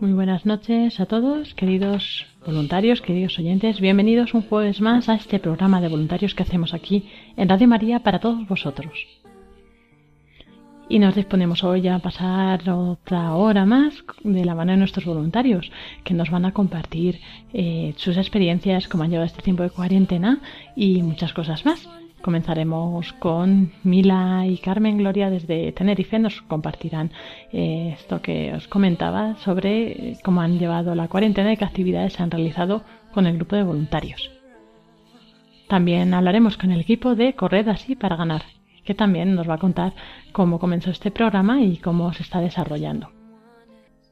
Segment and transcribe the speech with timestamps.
[0.00, 3.80] Muy buenas noches a todos, queridos voluntarios, queridos oyentes.
[3.80, 8.00] Bienvenidos un jueves más a este programa de voluntarios que hacemos aquí en Radio María
[8.00, 8.92] para todos vosotros.
[10.88, 15.70] Y nos disponemos hoy a pasar otra hora más de la mano de nuestros voluntarios,
[16.02, 17.20] que nos van a compartir
[17.52, 20.40] eh, sus experiencias, cómo han llevado este tiempo de cuarentena
[20.76, 21.88] y muchas cosas más.
[22.24, 26.18] Comenzaremos con Mila y Carmen Gloria desde Tenerife.
[26.18, 27.10] Nos compartirán
[27.52, 32.14] eh, esto que os comentaba sobre eh, cómo han llevado la cuarentena y qué actividades
[32.14, 34.30] se han realizado con el grupo de voluntarios.
[35.68, 38.44] También hablaremos con el equipo de Corred así para ganar,
[38.86, 39.92] que también nos va a contar
[40.32, 43.13] cómo comenzó este programa y cómo se está desarrollando.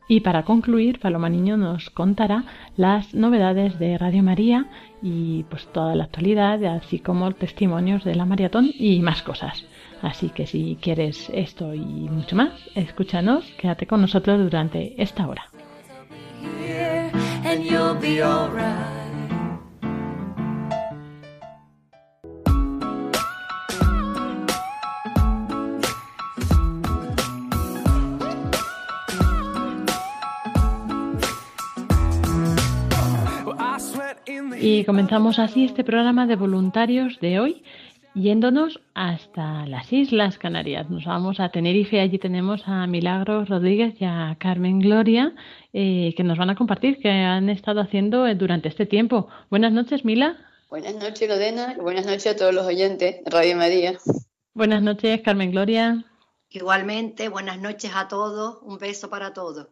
[0.09, 2.45] Y para concluir, Paloma Niño nos contará
[2.77, 4.67] las novedades de Radio María
[5.01, 9.65] y pues toda la actualidad, así como testimonios de la maratón y más cosas.
[10.03, 15.45] Así que si quieres esto y mucho más, escúchanos, quédate con nosotros durante esta hora.
[34.65, 37.65] Y comenzamos así este programa de voluntarios de hoy,
[38.15, 40.89] yéndonos hasta las Islas Canarias.
[40.89, 45.35] Nos vamos a Tenerife, allí tenemos a Milagros Rodríguez y a Carmen Gloria,
[45.73, 49.27] eh, que nos van a compartir qué han estado haciendo eh, durante este tiempo.
[49.51, 50.37] Buenas noches, Mila.
[50.71, 53.99] Buenas noches, Lorena, y buenas noches a todos los oyentes de Radio María.
[54.55, 56.05] Buenas noches, Carmen Gloria.
[56.51, 59.71] Igualmente, buenas noches a todos, un beso para todos.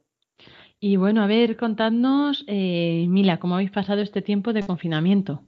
[0.81, 5.43] Y bueno, a ver, contadnos, eh, Mila, cómo habéis pasado este tiempo de confinamiento.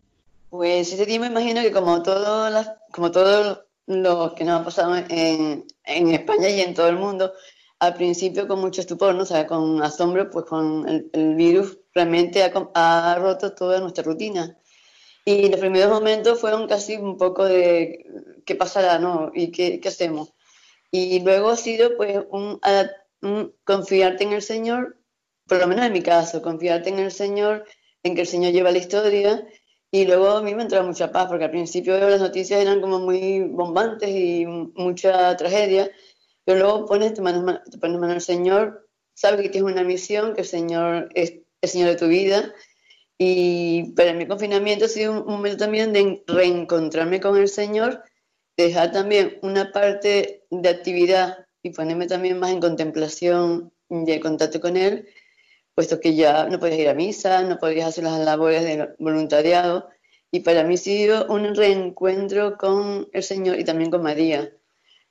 [0.51, 5.65] Pues este tiempo imagino que como todos como todos los que nos han pasado en,
[5.85, 7.33] en España y en todo el mundo,
[7.79, 9.23] al principio con mucho estupor, ¿no?
[9.23, 14.05] O sea, con asombro, pues con el, el virus realmente ha, ha roto toda nuestra
[14.05, 14.57] rutina.
[15.25, 18.05] Y los primeros momentos fueron casi un poco de
[18.45, 19.31] qué pasará, ¿no?
[19.35, 20.33] Y qué, qué hacemos.
[20.91, 22.61] Y luego ha sido pues un,
[23.23, 24.99] un confiarte en el Señor,
[25.53, 27.65] por lo menos en mi caso, confiarte en el Señor,
[28.03, 29.47] en que el Señor lleva la historia.
[29.91, 32.99] Y luego a mí me entró mucha paz, porque al principio las noticias eran como
[33.01, 35.91] muy bombantes y mucha tragedia,
[36.45, 39.85] pero luego pones, te pones, ma- te pones mano al Señor, sabes que tienes una
[39.85, 42.55] misión, que el Señor es el Señor de tu vida.
[43.19, 48.03] Y para el confinamiento ha sido un momento también de reencontrarme con el Señor,
[48.57, 54.61] dejar también una parte de actividad y ponerme también más en contemplación y en contacto
[54.61, 55.09] con Él,
[55.75, 59.89] puesto que ya no podías ir a misa, no podías hacer las labores de voluntariado.
[60.31, 64.51] Y para mí ha sido un reencuentro con el Señor y también con María.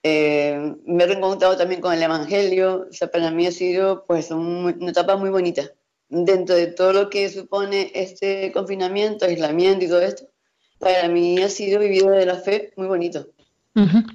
[0.03, 2.87] Eh, me he reencontrado también con el Evangelio.
[2.89, 5.63] O sea, para mí ha sido pues un- una etapa muy bonita.
[6.09, 10.25] Dentro de todo lo que supone este confinamiento, aislamiento y todo esto,
[10.79, 13.27] para mí ha sido vivir de la fe muy bonito.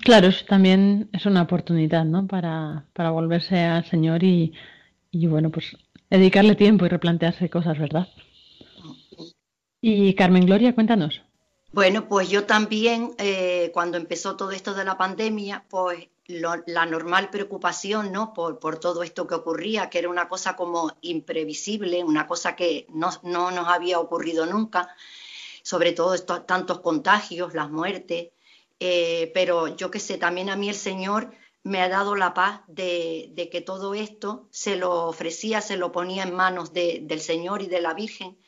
[0.04, 2.26] Claro, eso también es una oportunidad, ¿no?
[2.26, 4.52] Para, para volverse al Señor y,
[5.10, 5.74] y, bueno, pues
[6.10, 8.08] dedicarle tiempo y replantearse cosas, ¿verdad?
[9.80, 11.22] Y Carmen Gloria, cuéntanos.
[11.72, 17.30] Bueno, pues yo también, eh, cuando empezó todo esto de la pandemia, pues la normal
[17.30, 18.32] preocupación, ¿no?
[18.32, 22.86] Por, por todo esto que ocurría, que era una cosa como imprevisible, una cosa que
[22.88, 24.88] no, no nos había ocurrido nunca,
[25.62, 28.30] sobre todo estos tantos contagios, las muertes,
[28.80, 31.30] eh, pero yo qué sé, también a mí el Señor
[31.70, 35.92] me ha dado la paz de, de que todo esto se lo ofrecía, se lo
[35.92, 38.38] ponía en manos de- del Señor y de la Virgen,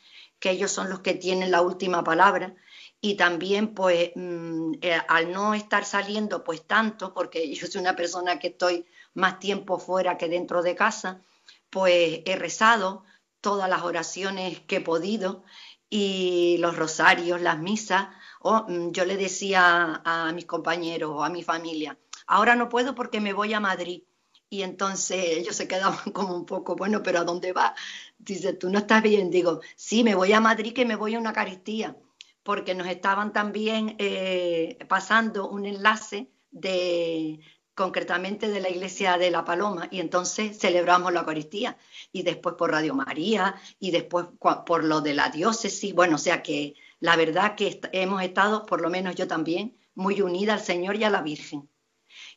[0.40, 2.54] que ellos son los que tienen la última palabra.
[3.00, 7.96] Y también, pues, mm, eh, al no estar saliendo, pues tanto, porque yo soy una
[7.96, 11.22] persona que estoy más tiempo fuera que dentro de casa,
[11.70, 13.04] pues he rezado
[13.40, 15.44] todas las oraciones que he podido
[15.90, 18.08] y los rosarios, las misas.
[18.40, 21.98] O, mm, yo le decía a mis compañeros o a mi familia,
[22.28, 24.02] ahora no puedo porque me voy a Madrid.
[24.50, 27.74] Y entonces ellos se quedaban como un poco, bueno, pero ¿a dónde va?
[28.18, 29.30] Dice, tú no estás bien.
[29.30, 31.96] Digo, sí, me voy a Madrid que me voy a una caristía,
[32.42, 37.40] porque nos estaban también eh, pasando un enlace de,
[37.74, 41.76] concretamente de la iglesia de La Paloma, y entonces celebramos la Eucaristía,
[42.12, 44.26] y después por Radio María, y después
[44.66, 48.80] por lo de la diócesis, bueno, o sea que la verdad que hemos estado, por
[48.80, 51.68] lo menos yo también, muy unida al Señor y a la Virgen.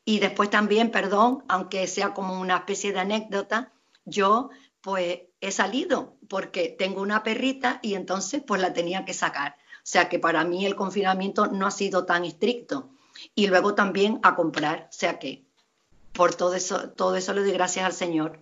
[0.03, 3.71] Y después también, perdón, aunque sea como una especie de anécdota,
[4.06, 4.50] yo
[4.81, 9.57] pues he salido porque tengo una perrita y entonces pues la tenía que sacar.
[9.77, 12.89] O sea que para mí el confinamiento no ha sido tan estricto
[13.36, 14.88] y luego también a comprar.
[14.89, 15.45] O sea que
[16.13, 18.39] por todo eso, todo eso le doy gracias al Señor.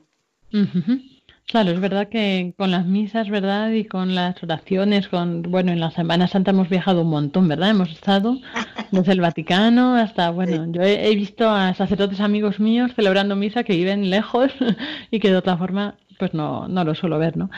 [1.50, 3.72] Claro, es verdad que con las misas, ¿verdad?
[3.72, 7.72] Y con las oraciones, con, bueno, en la Semana Santa hemos viajado un montón, ¿verdad?
[7.72, 8.38] Hemos estado
[8.92, 13.76] desde el Vaticano hasta, bueno, yo he, visto a sacerdotes amigos míos celebrando misa que
[13.76, 14.52] viven lejos
[15.10, 17.50] y que de otra forma, pues no, no lo suelo ver, ¿no?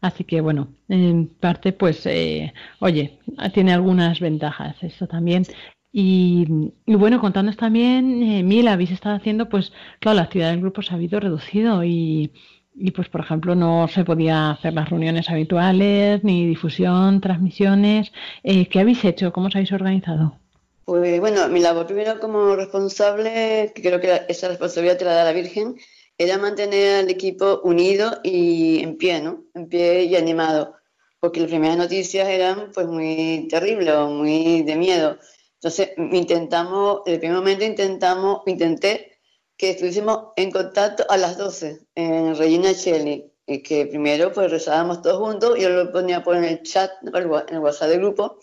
[0.00, 3.18] Así que, bueno, en parte, pues, eh, oye,
[3.52, 5.42] tiene algunas ventajas eso también.
[5.92, 6.46] Y,
[6.86, 10.92] bueno, contándonos también, eh, Mila, habéis estado haciendo, pues, claro, la actividad del grupo se
[10.92, 12.30] ha habido reducido y,
[12.80, 18.10] y, pues, por ejemplo, no se podía hacer las reuniones habituales, ni difusión, transmisiones.
[18.42, 19.32] Eh, ¿Qué habéis hecho?
[19.32, 20.34] ¿Cómo os habéis organizado?
[20.86, 25.24] Pues bueno, mi labor primero como responsable, que creo que esa responsabilidad te la da
[25.24, 25.76] la Virgen,
[26.18, 29.44] era mantener al equipo unido y en pie, ¿no?
[29.54, 30.74] En pie y animado,
[31.20, 35.18] porque las primeras noticias eran pues muy terribles, muy de miedo.
[35.54, 39.09] Entonces, intentamos, el primer momento intentamos, intenté
[39.60, 45.02] que estuviésemos en contacto a las 12 en Regina Cheli, y que primero pues rezábamos
[45.02, 47.26] todos juntos, yo lo ponía por en el chat, en el
[47.58, 48.38] WhatsApp del grupo.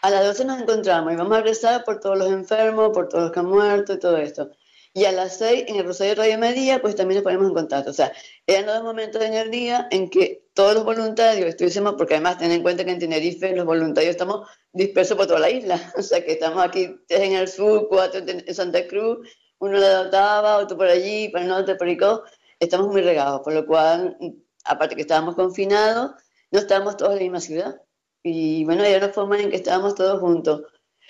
[0.00, 3.24] A las 12 nos encontramos y vamos a rezar por todos los enfermos, por todos
[3.24, 4.50] los que han muerto y todo esto.
[4.94, 7.54] Y a las 6 en el Rosario de Radio Media, pues también nos ponemos en
[7.54, 7.90] contacto.
[7.90, 8.10] O sea,
[8.46, 12.50] eran dos momentos en el día en que todos los voluntarios estuviésemos, porque además ten
[12.50, 15.92] en cuenta que en Tenerife los voluntarios estamos dispersos por toda la isla.
[15.98, 19.18] O sea, que estamos aquí en el sur, cuatro en Santa Cruz,
[19.58, 22.24] uno de Otava, otro por allí, para el norte, por Icó.
[22.60, 24.16] Estamos muy regados, por lo cual,
[24.64, 26.12] aparte que estábamos confinados,
[26.50, 27.82] no estábamos todos en la misma ciudad.
[28.22, 30.62] Y bueno, era una forma en que estábamos todos juntos.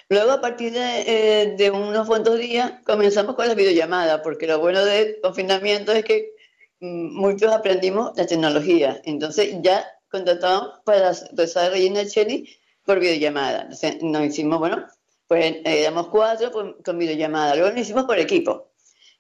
[0.09, 4.85] Luego, a partir de, eh, unos cuantos días, comenzamos con las videollamadas, porque lo bueno
[4.85, 6.33] del confinamiento es que
[6.81, 9.01] mm, muchos aprendimos la tecnología.
[9.05, 12.49] Entonces, ya contratamos para rezar Regina Cheli
[12.85, 13.63] por videollamada.
[13.63, 14.87] Entonces, nos hicimos, bueno,
[15.26, 17.55] pues éramos cuatro pues, con videollamada.
[17.55, 18.70] Luego lo hicimos por equipo.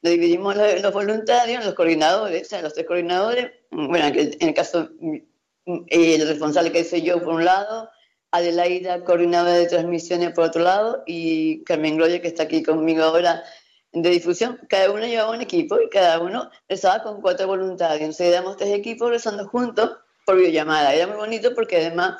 [0.02, 3.50] Nos dividimos los, voluntarios, los coordinadores, o sea, los tres coordinadores.
[3.70, 5.16] Bueno, en el caso, mm,
[5.88, 7.90] el responsable que soy yo por un lado,
[8.30, 13.42] Adelaida, coordinadora de transmisiones por otro lado, y Carmen Gloria, que está aquí conmigo ahora
[13.92, 14.60] de difusión.
[14.68, 18.00] Cada uno llevaba un equipo y cada uno rezaba con cuatro voluntarios.
[18.00, 20.94] Entonces éramos tres equipos rezando juntos por videollamada.
[20.94, 22.16] Era muy bonito porque además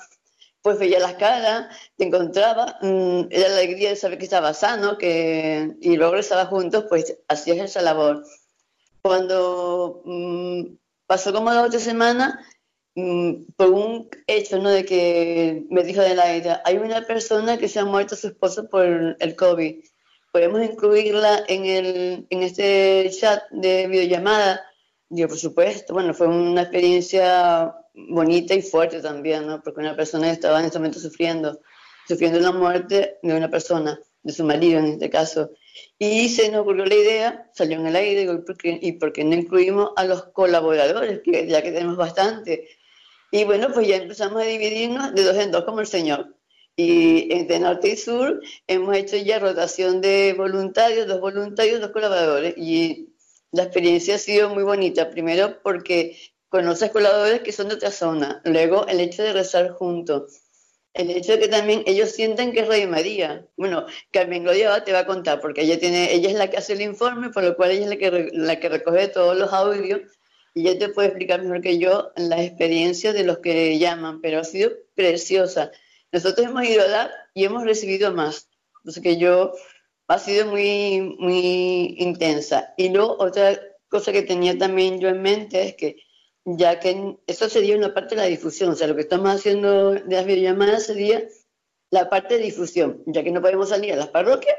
[0.67, 4.99] pues veía las caras, te encontraba, mm, era la alegría de saber que estaba sano,
[4.99, 8.25] que, y luego rezaba juntos, pues hacías esa labor.
[9.01, 10.77] Cuando mm,
[11.07, 12.35] pasó como dos o tres semanas,
[12.97, 14.71] Mm, por un hecho, ¿no?
[14.71, 18.29] De que me dijo de la idea, hay una persona que se ha muerto su
[18.29, 19.85] esposo por el COVID.
[20.33, 24.63] ¿Podemos incluirla en, el, en este chat de videollamada?
[25.11, 25.93] Digo, por supuesto.
[25.93, 29.63] Bueno, fue una experiencia bonita y fuerte también, ¿no?
[29.63, 31.61] Porque una persona estaba en ese momento sufriendo,
[32.07, 35.51] sufriendo la muerte de una persona, de su marido en este caso.
[35.99, 39.35] Y se nos ocurrió la idea, salió en el aire, y ¿por qué, y no
[39.35, 41.21] incluimos a los colaboradores?
[41.25, 42.69] Que ya que tenemos bastante
[43.31, 46.35] y bueno, pues ya empezamos a dividirnos de dos en dos como el Señor.
[46.77, 52.55] Y entre norte y sur hemos hecho ya rotación de voluntarios, dos voluntarios, dos colaboradores.
[52.57, 53.15] Y
[53.53, 55.11] la experiencia ha sido muy bonita.
[55.11, 56.17] Primero porque
[56.49, 58.41] conoces colaboradores que son de otra zona.
[58.45, 60.43] Luego el hecho de rezar juntos.
[60.95, 63.47] El hecho de que también ellos sienten que es Rey María.
[63.57, 66.73] Bueno, Carmen Gloria te va a contar, porque ella, tiene, ella es la que hace
[66.73, 70.01] el informe, por lo cual ella es la que, la que recoge todos los audios
[70.57, 74.41] y ella te puede explicar mejor que yo la experiencia de los que llaman, pero
[74.41, 75.71] ha sido preciosa.
[76.13, 78.49] Nosotros hemos ido a dar y hemos recibido más.
[78.79, 79.53] Entonces que yo
[80.09, 82.73] ha sido muy, muy intensa.
[82.79, 85.97] Y luego otra cosa que tenía también yo en mente es que
[86.47, 89.93] ya que eso sería una parte de la difusión, o sea, lo que estamos haciendo
[89.93, 91.27] de las videollamadas sería
[91.91, 94.57] la parte de difusión, ya que no podemos salir a las parroquias,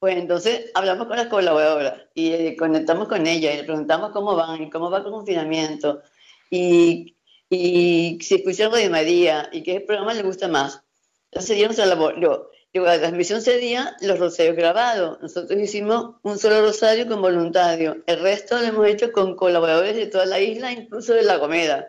[0.00, 4.34] Pues entonces hablamos con las colaboradoras y eh, conectamos con ellas y le preguntamos cómo
[4.36, 6.02] van y cómo va el confinamiento
[6.50, 7.16] y,
[7.50, 10.82] y si escucharon de María y qué programa les gusta más.
[11.26, 12.20] Entonces sería nuestra labor.
[12.20, 15.20] Yo, la transmisión sería los rosarios grabados.
[15.20, 17.96] Nosotros hicimos un solo rosario con voluntarios.
[18.06, 21.88] El resto lo hemos hecho con colaboradores de toda la isla, incluso de La Gomera.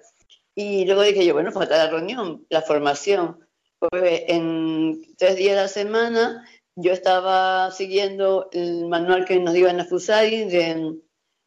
[0.56, 3.48] Y luego dije yo, bueno, falta la reunión, la formación.
[3.80, 6.46] Pues en tres días de la semana
[6.76, 10.98] yo estaba siguiendo el manual que nos dio Ana Fusari de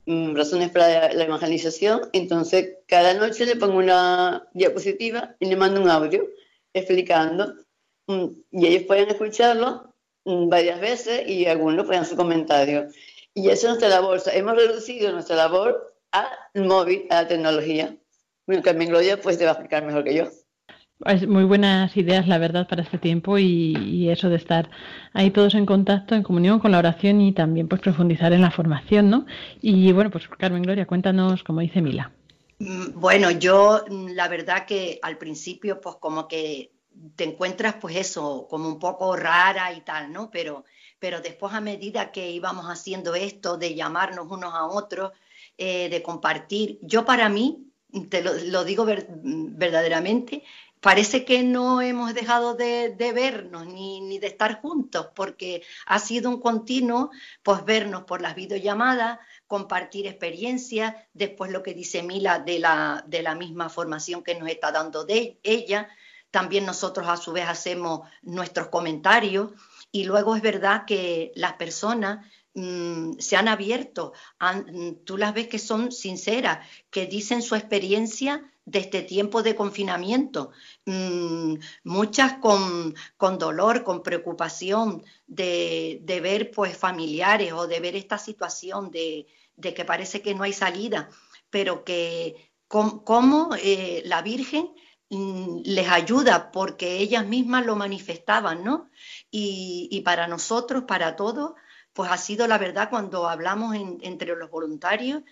[0.07, 2.09] mm, razones para la evangelización.
[2.13, 6.29] Entonces, cada noche le pongo una diapositiva y le mando un audio
[6.73, 7.55] explicando.
[8.07, 9.95] Mm, y ellos pueden escucharlo
[10.25, 12.89] mm, varias veces y algunos pueden su comentario.
[13.35, 14.23] Y eso es nuestra labor.
[14.33, 17.97] hemos reducido nuestra labor al móvil, a la tecnología.
[18.47, 20.29] Bueno, Carmen Gloria pues te va a explicar mejor que yo.
[21.07, 24.71] Es muy buenas ideas, la verdad, para este tiempo y, eso de estar
[25.13, 28.51] ahí todos en contacto, en comunión con la oración y también pues profundizar en la
[28.51, 29.27] formación, ¿no?
[29.61, 32.13] Y bueno, pues Carmen Gloria, cuéntanos, como dice Mila.
[32.61, 36.71] Mm, bueno, yo la verdad que al principio pues como que
[37.17, 40.31] te encuentras pues eso, como un poco rara y tal, ¿no?
[40.31, 40.65] Pero,
[40.99, 45.13] pero después a medida que íbamos haciendo esto, de llamarnos unos a otros,
[45.59, 47.71] eh, de compartir, yo para mí,
[48.09, 50.43] te lo, digo verdaderamente,
[50.81, 56.41] parece que no hemos dejado de, vernos ni, de estar juntos, porque ha sido un
[56.41, 57.11] continuo,
[57.43, 63.23] pues vernos por las videollamadas, compartir experiencias, después lo que dice Mila de la, de
[63.23, 65.89] la misma formación que nos está dando de ella,
[66.35, 69.53] también nosotros a su vez hacemos nuestros comentarios.
[69.93, 74.13] Y luego es verdad que las personas mm, se han abierto,
[75.05, 80.51] tú las ves que son sinceras, que dicen su experiencia de este tiempo de confinamiento,
[80.87, 82.95] mm, muchas con,
[83.39, 89.29] dolor, con preocupación de, ver pues familiares o de ver esta situación de,
[89.63, 91.09] que parece que no hay salida,
[91.49, 98.91] pero que como eh, la Virgen mm, les ayuda porque ellas mismas lo manifestaban, ¿no?
[99.31, 101.53] Y, para nosotros, para todos,
[101.93, 105.23] pues ha sido la verdad cuando hablamos entre los voluntarios,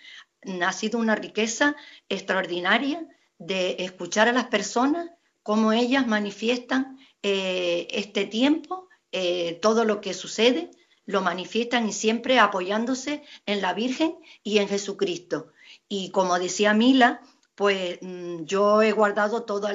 [0.62, 1.76] ha sido una riqueza
[2.08, 3.06] extraordinaria
[3.38, 5.10] de escuchar a las personas,
[5.42, 10.70] cómo ellas manifiestan eh, este tiempo, eh, todo lo que sucede,
[11.04, 15.52] lo manifiestan y siempre apoyándose en la Virgen y en Jesucristo.
[15.88, 17.22] Y como decía Mila,
[17.54, 19.72] pues mm, yo he guardado todos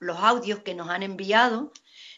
[0.00, 1.72] los audios que nos han enviado,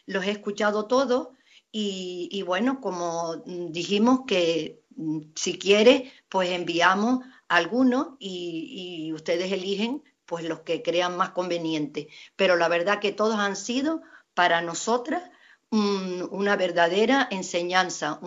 [0.05, 1.29] los he escuchado todos
[1.75, 10.45] y, bueno, como dijimos que mm, si quiere, pues enviamos algunos y, ustedes eligen pues
[10.45, 12.09] los que crean más conveniente.
[12.35, 14.01] Pero la verdad que todos han sido
[14.33, 15.23] para nosotras
[15.71, 18.19] una verdadera enseñanza,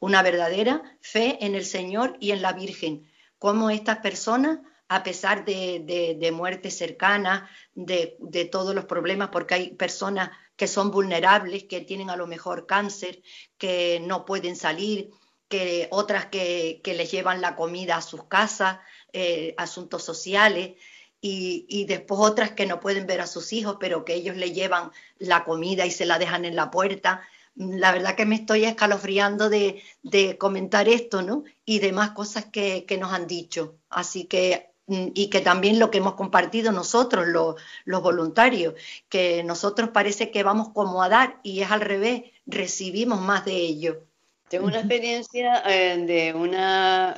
[0.00, 3.08] una verdadera fe en el Señor y en la Virgen.
[3.38, 9.54] Cómo estas personas, a pesar de, de, muertes cercanas, de, de todos los problemas, porque
[9.54, 13.22] hay personas que son vulnerables, que tienen a lo mejor cáncer,
[13.58, 15.10] que no pueden salir,
[15.48, 18.78] que otras que, les llevan la comida a sus casas,
[19.12, 20.74] eh, asuntos sociales,
[21.28, 24.92] y, después otras que no pueden ver a sus hijos, pero que ellos le llevan
[25.18, 27.26] la comida y se la dejan en la puerta.
[27.56, 29.82] La verdad que me estoy escalofriando de,
[30.38, 31.44] comentar esto, ¿no?
[31.64, 33.76] Y demás cosas que, nos han dicho.
[33.88, 38.74] Así que mm, y que también lo que hemos compartido nosotros, los, los, voluntarios,
[39.08, 43.56] que nosotros parece que vamos como a dar y es al revés, recibimos más de
[43.56, 44.02] ello.
[44.48, 47.16] Tengo una experiencia eh, de una,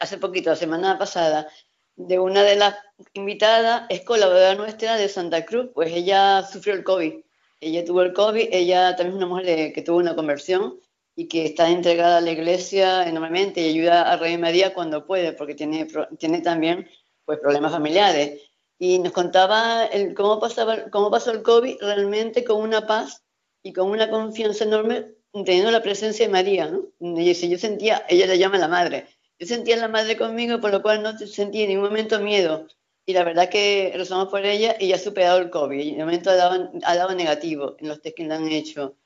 [0.00, 1.48] hace poquito, la semana pasada,
[1.96, 2.76] de una de las
[3.12, 7.14] invitadas, es colaboradora nuestra de Santa Cruz, pues ella sufrió el COVID.
[7.60, 10.80] Ella tuvo el COVID, ella también es una mujer que tuvo una conversión
[11.16, 15.32] y que está entregada a la iglesia enormemente y ayuda a Rey María cuando puede,
[15.32, 15.86] porque tiene,
[16.18, 16.88] tiene también
[17.24, 18.42] pues, problemas familiares.
[18.78, 23.22] Y nos contaba el, cómo, pasaba, cómo pasó el COVID realmente con una paz
[23.62, 26.84] y con una confianza enorme teniendo la presencia de María, ¿no?
[27.00, 29.06] Y dice, yo sentía, ella le llama la madre,
[29.38, 32.68] yo sentía la madre conmigo, por lo cual no sentí en ningún momento miedo.
[33.06, 35.78] Y la verdad que rezamos por ella y ya ha superado el COVID.
[35.78, 38.96] Y de momento ha dado, ha dado negativo en los test que le han hecho.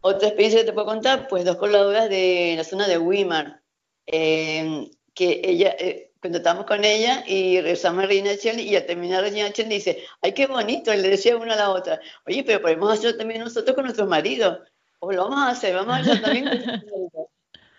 [0.00, 3.62] Otra experiencia que te puedo contar, pues dos colaboradoras de la zona de Weimar,
[4.06, 9.22] eh, que ella, eh, estábamos con ella y rezamos a Reina Chel y al terminar
[9.22, 12.60] Reina Chel dice, ay, qué bonito, y le decía una a la otra, oye, pero
[12.60, 14.58] podemos hacerlo también nosotros con nuestros maridos
[15.06, 16.50] pues lo vamos a hacer, vamos a hacer también.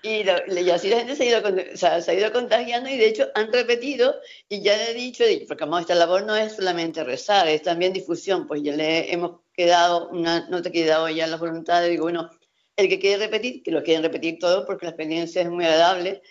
[0.04, 0.28] Y,
[0.70, 4.16] así la gente se ha, ido, se ha ido contagiando y de hecho han repetido
[4.48, 8.48] y ya he dicho, porque como esta labor no es solamente rezar, es también difusión,
[8.48, 12.30] pues ya le hemos quedado, una nota que he dado ya las voluntades, digo, bueno,
[12.76, 16.22] el que quiere repetir, que lo quieren repetir todo porque la experiencia es muy agradable,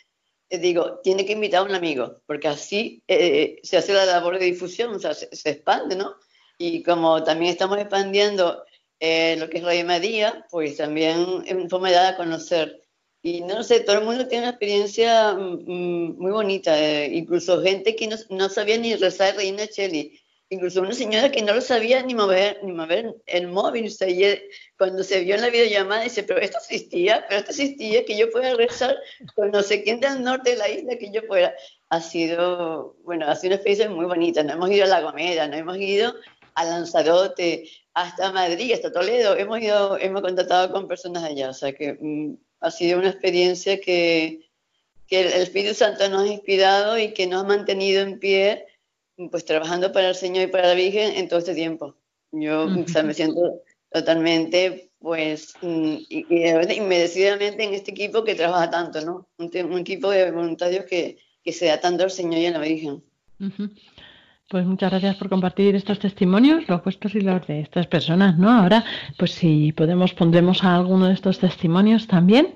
[0.48, 4.38] eh, digo, tiene que invitar a un amigo, porque así eh, se hace la labor
[4.38, 6.14] de difusión, o sea, se, expande, ¿no?
[6.56, 8.64] Y como también estamos expandiendo
[9.00, 12.85] eh, lo que es Radio María, pues también es forma de dar a conocer.
[13.26, 16.72] Y no sé, todo el mundo tiene una experiencia mm, mm, muy bonita,
[17.06, 20.16] incluso gente que no, no, sabía ni rezar Reina Cheli,
[20.48, 23.92] incluso una señora que no lo sabía ni mover, ni mover el móvil.
[24.78, 28.30] cuando se vio en la videollamada, dice, pero esto existía, pero esto existía, que yo
[28.30, 28.96] pueda rezar
[29.34, 31.52] con no sé quién del norte de la isla, que yo pueda.
[31.88, 34.44] Ha sido, bueno, ha sido una experiencia muy bonita.
[34.44, 36.14] No hemos ido a La Gomera, no hemos ido
[36.54, 39.36] a Lanzarote, hasta Madrid, hasta Toledo.
[39.36, 41.50] Hemos ido, hemos contactado con personas allá.
[41.50, 44.48] O sea que mm, ha sido una experiencia que,
[45.06, 48.66] que el Espíritu Santo nos ha inspirado y que nos ha mantenido en pie
[49.30, 51.96] pues trabajando para el Señor y para la Virgen en todo este tiempo.
[52.32, 56.26] Yo me siento totalmente, pues, mm, y,
[56.74, 59.28] inmerecidamente en este equipo que trabaja tanto, ¿no?
[59.38, 63.02] Un, equipo de voluntarios que, que se da tanto al Señor y a la Virgen.
[64.48, 68.48] Pues muchas gracias por compartir estos testimonios, los vuestros y los de estas personas, ¿no?
[68.48, 68.84] Ahora,
[69.18, 72.54] pues si podemos, pondremos a alguno de estos testimonios también.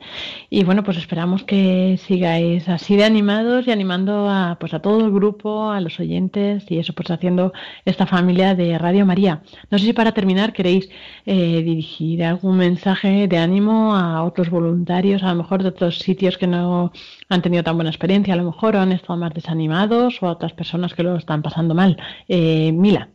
[0.50, 5.04] Y bueno, pues esperamos que sigáis así de animados y animando a, pues a todo
[5.04, 7.52] el grupo, a los oyentes y eso, pues haciendo
[7.85, 9.42] esta familia de Radio María.
[9.68, 10.88] No sé si para terminar queréis
[11.26, 16.38] eh, dirigir algún mensaje de ánimo a otros voluntarios, a lo mejor de otros sitios
[16.38, 16.92] que no
[17.30, 20.52] han tenido tan buena experiencia, a lo mejor han estado más desanimados o a otras
[20.52, 21.96] personas que lo están pasando mal.
[22.28, 23.08] Eh, Mila.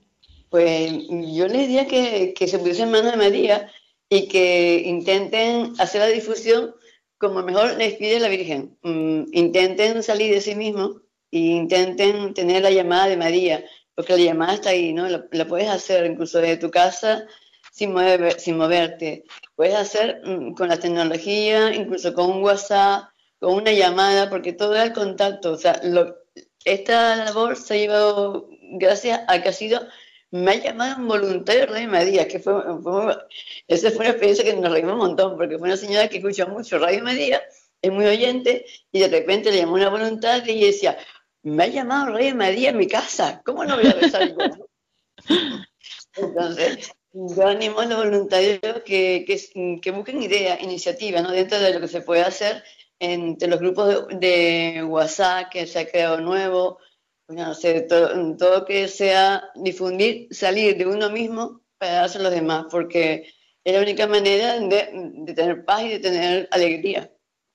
[0.50, 3.70] Pues yo les diría que, se pusiesen en manos de María
[4.10, 6.74] y que intenten hacer la difusión
[7.18, 8.78] como mejor les pide la Virgen.
[8.84, 14.24] Mm, intenten salir de sí mismos e intenten tener la llamada de María, porque la
[14.24, 15.10] llamada está ahí, ¿no?
[15.10, 17.26] La, puedes hacer incluso desde tu casa
[17.74, 17.94] sin,
[18.38, 19.26] sin moverte.
[19.58, 24.76] Puedes hacer mm, con la tecnología, incluso con un WhatsApp, con una llamada, porque todo
[24.76, 25.54] el contacto.
[25.54, 25.82] O sea,
[26.66, 29.82] esta labor se ha llevado gracias a que ha sido,
[30.32, 32.54] me ha llamado un voluntario Radio María, que fue,
[33.68, 36.46] esa fue una experiencia que nos reímos un montón, porque fue una señora que escucha
[36.46, 37.42] mucho Radio María,
[37.82, 40.98] es muy oyente, y de repente le llamó una voluntaria y decía,
[41.44, 44.38] me ha llamado Radio María en mi casa, ¿cómo no voy a besar yo?
[46.18, 51.32] Entonces, yo animo a los voluntarios que, que, que busquen ideas, iniciativas, ¿no?
[51.32, 52.64] dentro de lo que se puede hacer
[53.00, 56.80] entre los grupos de, WhatsApp que se ha creado nuevo,
[57.28, 62.32] no sé, todo, todo, que sea difundir, salir de uno mismo para darse a los
[62.32, 67.12] demás, porque es la única manera de, tener paz y de tener alegría.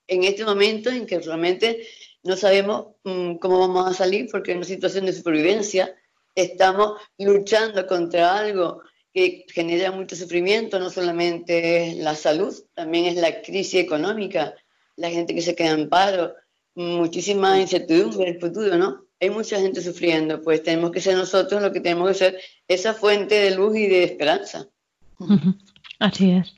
[0.09, 1.87] En este momento en que realmente
[2.25, 5.95] no sabemos mm, cómo vamos a salir, porque en una situación de supervivencia
[6.35, 13.43] estamos luchando contra algo que genera mucho sufrimiento, no solamente la salud, también es la
[13.43, 14.55] crisis económica,
[15.01, 16.35] la gente que se queda en paro,
[16.75, 19.07] muchísima incertidumbre del futuro, ¿no?
[19.21, 22.95] Hay mucha gente sufriendo, pues tenemos que ser nosotros lo que tenemos que ser esa
[22.95, 24.69] fuente de luz y de esperanza.
[25.99, 26.55] Así es.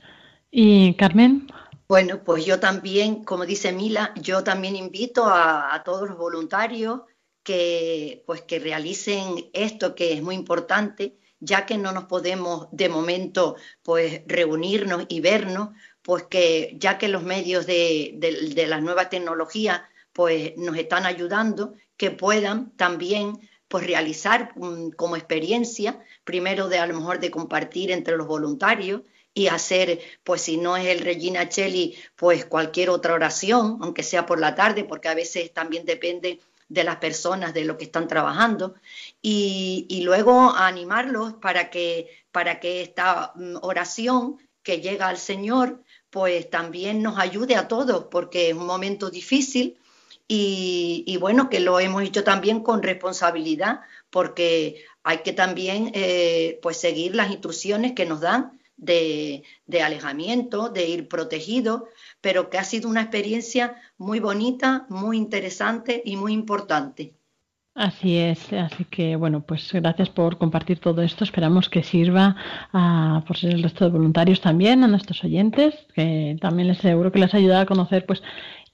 [0.51, 1.47] ¿Y Carmen?
[1.87, 7.01] Bueno, pues yo también, como dice Mila, yo también invito a, a todos los voluntarios
[7.43, 12.87] que, pues, que realicen esto que es muy importante, ya que no nos podemos de
[12.87, 15.69] momento pues reunirnos y vernos,
[16.03, 21.73] pues que ya que los medios de, de, las nuevas tecnologías pues nos están ayudando,
[21.97, 27.89] que puedan también pues realizar mm, como experiencia, primero de a lo mejor de compartir
[27.91, 29.01] entre los voluntarios
[29.33, 34.27] y hacer, pues si no es el Regina Cheli, pues cualquier otra oración, aunque sea
[34.27, 36.39] por la tarde, porque a veces también depende
[36.69, 38.75] de las personas, de lo que están trabajando,
[39.21, 45.83] y, y luego animarlos para que, para que esta mm, oración que llega al Señor,
[46.09, 49.77] pues también nos ayude a todos, porque es un momento difícil
[50.27, 56.77] y, bueno, que lo hemos hecho también con responsabilidad, porque hay que también eh, pues
[56.77, 61.87] seguir las instrucciones que nos dan de, de, alejamiento, de ir protegido,
[62.21, 67.13] pero que ha sido una experiencia muy bonita, muy interesante y muy importante.
[67.75, 71.23] Así es, así que bueno, pues gracias por compartir todo esto.
[71.23, 72.35] Esperamos que sirva
[72.71, 77.17] a por el resto de voluntarios también, a nuestros oyentes, que también les seguro que
[77.17, 78.21] les ayuda a conocer pues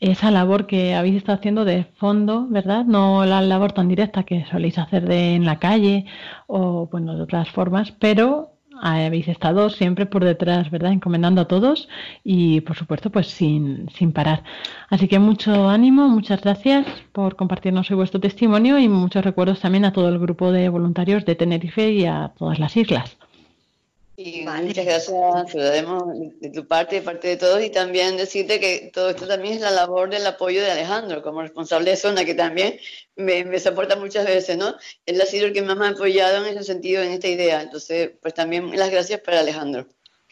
[0.01, 2.83] esa labor que habéis estado haciendo de fondo, ¿verdad?
[2.85, 6.05] No la labor tan directa que soléis hacer de en la calle
[6.47, 10.91] o bueno, de otras formas, pero habéis estado siempre por detrás, ¿verdad?
[10.91, 11.87] Encomendando a todos
[12.23, 14.43] y, por supuesto, pues sin, sin parar.
[14.89, 19.85] Así que mucho ánimo, muchas gracias por compartirnos hoy vuestro testimonio y muchos recuerdos también
[19.85, 23.17] a todo el grupo de voluntarios de Tenerife y a todas las islas.
[24.21, 26.03] Y muchas gracias, ciudademos
[26.41, 29.61] de tu parte, de parte de todos, y también decirte que todo esto también es
[29.61, 32.77] la labor del apoyo de Alejandro, como responsable de zona, que también
[33.15, 34.75] me, me soporta muchas veces, ¿no?
[35.05, 37.61] Él ha sido el que más me ha apoyado en ese sentido, en esta idea.
[37.61, 39.87] Entonces, pues también las gracias para Alejandro.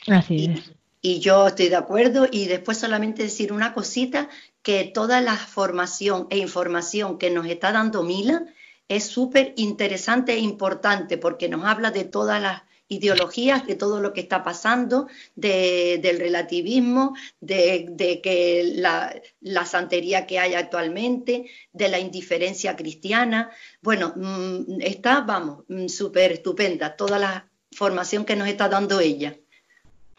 [0.08, 0.74] Así es.
[1.02, 4.28] Y yo estoy de acuerdo y después solamente decir una cosita,
[4.64, 8.48] que toda la formación e información que nos está dando Mila
[8.90, 14.14] es súper interesante e importante porque nos habla de todas las ideologías, de todo lo
[14.14, 22.76] que está pasando, del relativismo, de, que la, santería que hay actualmente, de la indiferencia
[22.76, 23.52] cristiana.
[23.82, 29.36] Bueno, mm, está, vamos, mm, súper estupenda toda la formación que nos está dando ella.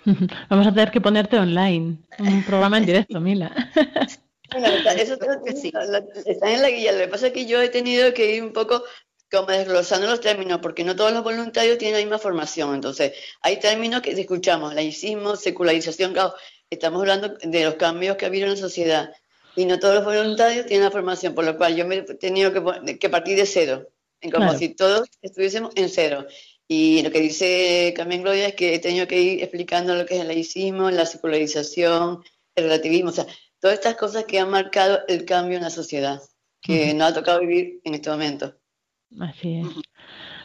[0.49, 3.53] Vamos a tener que ponerte online, un programa en directo, Mila.
[4.51, 5.19] Bueno, eso
[6.25, 6.93] está en la guía.
[6.93, 8.83] Lo que pasa es que yo he tenido que ir un poco
[9.31, 12.75] como desglosando los términos, porque no todos los voluntarios tienen la misma formación.
[12.75, 13.13] Entonces,
[13.43, 16.35] hay términos que escuchamos, laicismo, secularización, claro,
[16.71, 19.13] estamos hablando de los cambios que ha habido en la sociedad.
[19.57, 22.53] Y no todos los voluntarios tienen la formación, por lo cual yo me he tenido
[22.53, 23.89] que, partir de cero,
[24.21, 26.27] en como si todos estuviésemos en cero.
[26.69, 30.17] Y lo que dice Carmen Gloria es que he tenido que ir explicando lo que
[30.17, 32.23] es el laicismo, la secularización,
[32.55, 33.27] el relativismo, o sea,
[33.59, 36.21] todas estas cosas que han marcado el cambio en la sociedad,
[36.61, 38.55] que nos ha tocado vivir en este momento.
[39.21, 39.69] Así es.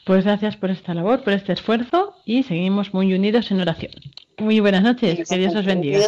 [0.05, 3.91] Pues gracias por esta labor, por este esfuerzo y seguimos muy unidos en oración.
[4.37, 5.99] Muy buenas noches, que Dios os bendiga.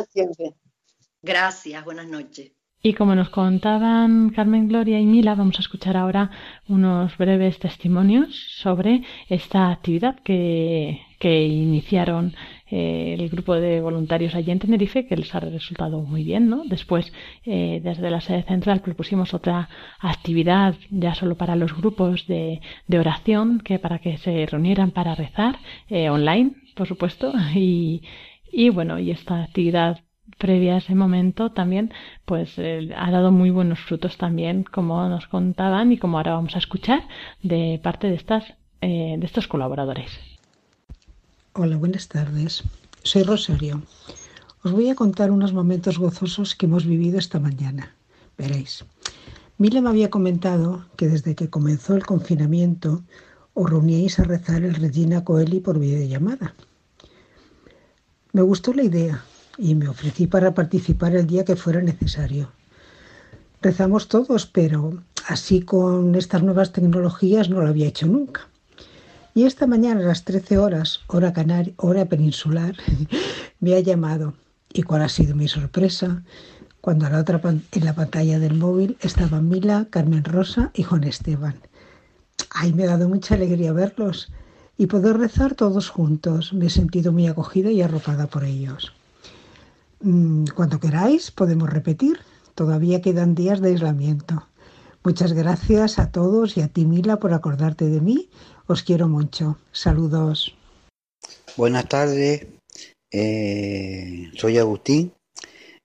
[1.21, 2.51] Gracias, buenas noches.
[2.81, 6.29] Y como nos contaban Carmen Gloria y Mila, vamos a escuchar ahora
[6.67, 12.35] unos breves testimonios sobre esta actividad que, que iniciaron
[12.67, 16.63] eh, el grupo de voluntarios allí en Tenerife, que les ha resultado muy bien, ¿no?
[16.65, 17.13] Después,
[17.45, 22.99] eh, desde la sede central, propusimos otra actividad ya solo para los grupos de, de
[22.99, 28.01] oración, que para que se reunieran para rezar, eh, online, por supuesto, y,
[28.73, 29.99] bueno, y esta actividad
[30.39, 31.93] previa a ese momento también
[32.25, 36.59] pues ha dado muy buenos frutos también como nos contaban y como ahora vamos a
[36.59, 37.03] escuchar
[37.43, 38.43] de parte de estas
[38.81, 40.09] eh, de estos colaboradores
[41.57, 42.63] hola buenas tardes.
[43.03, 43.81] Soy Rosario.
[44.63, 47.95] Os voy a contar unos momentos gozosos que hemos vivido esta mañana.
[48.37, 48.83] Veréis.
[49.57, 53.03] Mila me había comentado que desde que comenzó el confinamiento
[53.53, 56.55] os reuníais a rezar el Regina Coeli por videollamada.
[58.33, 59.23] Me gustó la idea
[59.57, 62.51] y me ofrecí para participar el día que fuera necesario.
[63.61, 68.49] Rezamos todos, pero así con estas nuevas tecnologías no lo había hecho nunca.
[69.37, 72.73] Y esta mañana a las 13 horas, hora, canaria, hora peninsular,
[73.59, 74.33] me ha llamado.
[74.71, 76.23] ¿Y cuál ha sido mi sorpresa?
[76.79, 81.55] Cuando en la pantalla del móvil estaban Mila, Carmen Rosa y Juan Esteban.
[82.49, 84.31] Ay, me ha dado mucha alegría verlos
[84.77, 86.53] y poder rezar todos juntos.
[86.53, 88.93] Me he sentido muy acogida y arropada por ellos.
[89.99, 92.19] Mm, cuando queráis podemos repetir.
[92.53, 94.47] Todavía quedan días de aislamiento.
[95.03, 98.29] Muchas gracias a todos y a ti, Mila, por acordarte de mí.
[98.67, 99.57] Os quiero mucho.
[99.71, 100.55] Saludos.
[101.55, 102.47] Buenas tardes.
[103.11, 105.13] Eh, soy Agustín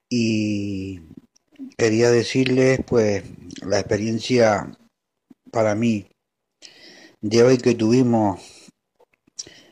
[0.08, 1.00] y
[1.76, 3.24] quería decirles, pues,
[3.62, 4.76] la experiencia
[5.50, 6.06] para mí
[7.20, 8.40] de hoy que tuvimos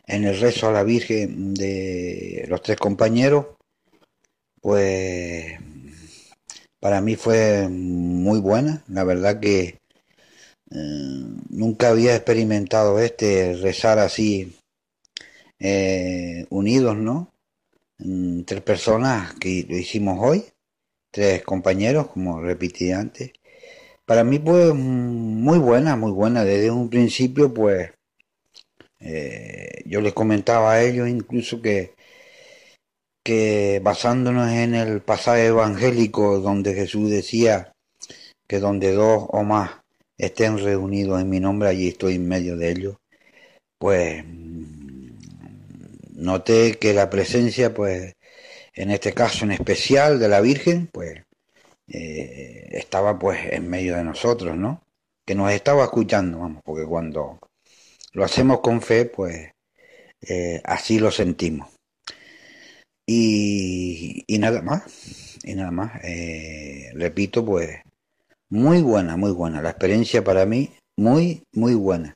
[0.07, 3.47] en el rezo a la Virgen de los tres compañeros
[4.61, 5.59] pues
[6.81, 8.85] para mí fue muy buena.
[8.89, 9.78] La verdad que
[10.71, 14.57] eh, nunca había experimentado este rezar así
[15.59, 17.33] eh, unidos, ¿no?
[18.47, 20.45] Tres personas que lo hicimos hoy,
[21.11, 23.33] tres compañeros, como repetí antes.
[24.07, 26.45] Para mí fue muy buena, muy buena.
[26.45, 27.91] Desde un principio, pues,
[29.01, 31.95] eh, yo les comentaba a ellos incluso que
[33.29, 37.75] que basándonos en el pasaje evangélico donde Jesús decía
[38.49, 39.83] que donde dos o más
[40.19, 42.97] estén reunidos en mi nombre, allí estoy en medio de ellos,
[43.79, 44.25] pues
[46.19, 48.15] noté que la presencia, pues,
[48.75, 51.23] en este caso en especial de la Virgen, pues,
[51.89, 54.83] eh, estaba pues en medio de nosotros, ¿no?
[55.27, 57.39] Que nos estaba escuchando, vamos, porque cuando
[58.13, 59.51] lo hacemos con fe, pues
[60.29, 61.69] eh, así lo sentimos.
[63.07, 65.93] Y, nada más, y nada más.
[66.05, 67.81] Eh, repito, pues,
[68.51, 69.63] muy buena, muy buena.
[69.63, 72.15] La experiencia para mí, muy, muy buena.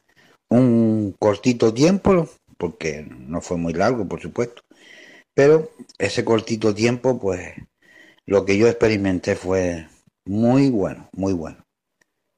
[0.48, 4.62] Un cortito tiempo, porque no fue muy largo, por supuesto.
[5.34, 7.54] Pero ese cortito tiempo, pues,
[8.26, 9.88] lo que yo experimenté fue
[10.24, 11.64] muy bueno, muy bueno,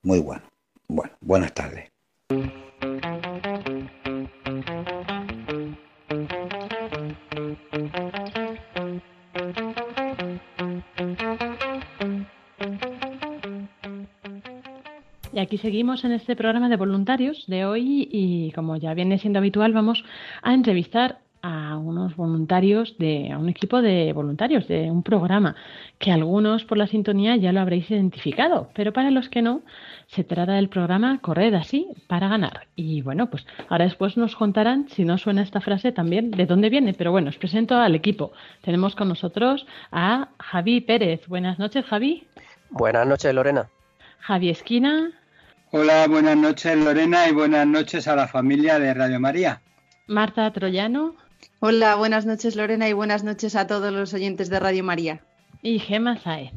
[0.03, 0.43] muy bueno.
[0.89, 1.91] Bueno, buenas tardes.
[15.45, 19.73] Aquí seguimos en este programa de voluntarios de hoy y como ya viene siendo habitual
[19.73, 20.03] vamos
[20.43, 25.55] a entrevistar a unos voluntarios de a un equipo de voluntarios de un programa
[25.99, 29.61] que algunos por la sintonía ya lo habréis identificado, pero para los que no
[30.07, 32.67] se trata del programa Corred así para ganar.
[32.75, 36.71] Y bueno, pues ahora después nos contarán si no suena esta frase también de dónde
[36.71, 38.33] viene, pero bueno, os presento al equipo.
[38.63, 41.29] Tenemos con nosotros a Javi Pérez.
[41.29, 42.27] Buenas noches, Javi.
[42.71, 43.69] Buenas noches, Lorena.
[44.21, 45.13] Javi Esquina.
[45.77, 49.61] Hola, buenas noches Lorena y buenas noches a la familia de Radio María.
[50.07, 51.17] Marta Troyano.
[51.59, 55.25] Hola, buenas noches Lorena y buenas noches a todos los oyentes de Radio María.
[55.63, 56.53] Y Gema Saez.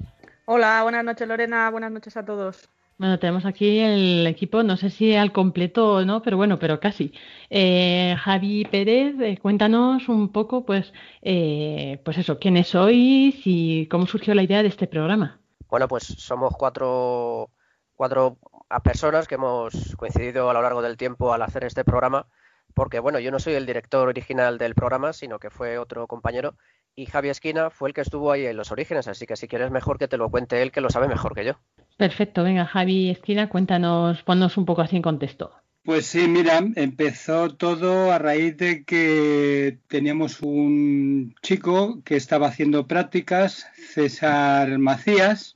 [0.46, 2.70] Hola, buenas noches Lorena, buenas noches a todos.
[3.00, 6.80] Bueno, tenemos aquí el equipo, no sé si al completo o no, pero bueno, pero
[6.80, 7.12] casi.
[7.50, 14.06] Eh, Javi Pérez, eh, cuéntanos un poco, pues, eh, pues eso, quiénes sois y cómo
[14.06, 15.40] surgió la idea de este programa.
[15.70, 17.50] Bueno, pues somos cuatro,
[17.96, 18.38] cuatro
[18.70, 22.28] a personas que hemos coincidido a lo largo del tiempo al hacer este programa,
[22.74, 26.56] porque bueno, yo no soy el director original del programa, sino que fue otro compañero,
[26.96, 29.72] y Javi Esquina fue el que estuvo ahí en los orígenes, así que si quieres
[29.72, 31.54] mejor que te lo cuente él, que lo sabe mejor que yo.
[31.98, 35.52] Perfecto, venga Javi Esquina, cuéntanos, ponnos un poco así en contexto.
[35.84, 42.88] Pues sí, mira, empezó todo a raíz de que teníamos un chico que estaba haciendo
[42.88, 45.56] prácticas, César Macías,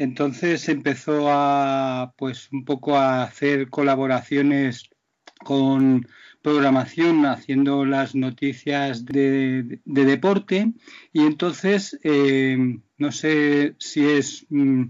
[0.00, 4.88] entonces empezó a, pues, un poco a hacer colaboraciones
[5.44, 6.08] con
[6.40, 10.72] programación, haciendo las noticias de, deporte.
[11.12, 14.84] Y entonces, eh, no sé si es, mm,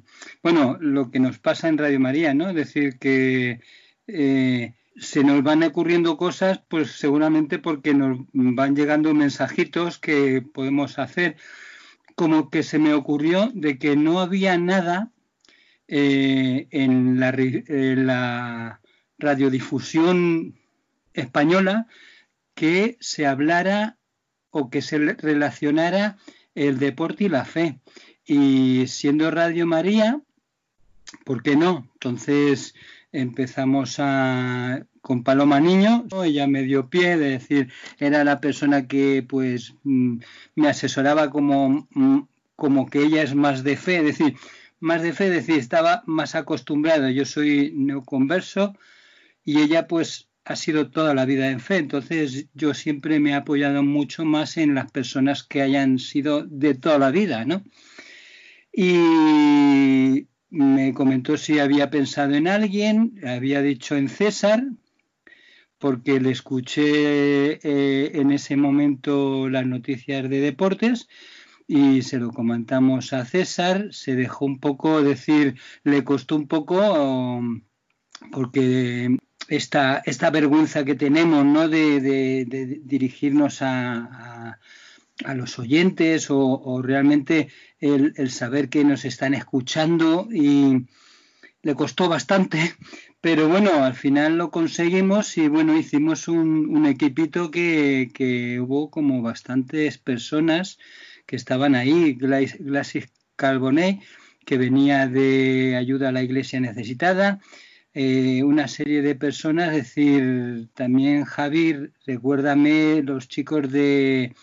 [0.45, 2.49] bueno, lo que nos pasa en Radio María, ¿no?
[2.51, 3.59] Es decir, que
[4.07, 11.01] eh, se nos van ocurriendo cosas, pues seguramente porque nos van llegando mensajitos que podemos
[11.01, 11.37] hacer
[12.15, 15.11] como que se me ocurrió de que no había nada
[15.89, 18.81] eh, en, la,
[19.19, 20.55] radiodifusión
[21.15, 21.89] española
[22.55, 23.99] que se hablara
[24.51, 26.17] o que se relacionara
[26.55, 27.81] el deporte y la fe.
[28.25, 30.21] Y siendo Radio María,
[31.25, 31.89] ¿por qué no?
[31.95, 32.75] Entonces
[33.13, 39.25] empezamos a con Paloma Niño, ella me dio pie, de decir, era la persona que
[39.27, 40.19] pues mm,
[40.57, 42.21] me asesoraba como, mm,
[42.57, 44.37] como que ella es más de fe, decir,
[44.79, 48.75] más de fe, es decir, estaba más acostumbrado, yo soy neoconverso
[49.45, 53.35] y ella pues ha sido toda la vida en fe, entonces yo siempre me he
[53.35, 57.63] apoyado mucho más en las personas que hayan sido de toda la vida, ¿no?
[58.73, 64.65] Y me comentó si había pensado en alguien, había dicho en César,
[65.81, 71.09] porque le escuché eh, en ese momento las noticias de deportes
[71.67, 76.77] y se lo comentamos a César, se dejó un poco decir, le costó un poco
[77.39, 77.63] um,
[78.31, 79.17] porque
[79.49, 81.67] esta, esta vergüenza que tenemos ¿no?
[81.69, 84.59] de, dirigirnos a,
[85.25, 90.87] a, los oyentes o, realmente el, el, saber que nos están escuchando y
[91.63, 92.75] le costó bastante,
[93.21, 99.99] pero bueno, al final lo conseguimos y bueno, hicimos un, equipito que, hubo como bastantes
[99.99, 100.79] personas
[101.27, 102.15] que estaban ahí.
[102.15, 104.01] Glasis Calbonet,
[104.47, 107.41] que venía de ayuda a la iglesia necesitada.
[107.93, 114.35] Eh, una serie de personas, es decir, también Javier, recuérdame los chicos de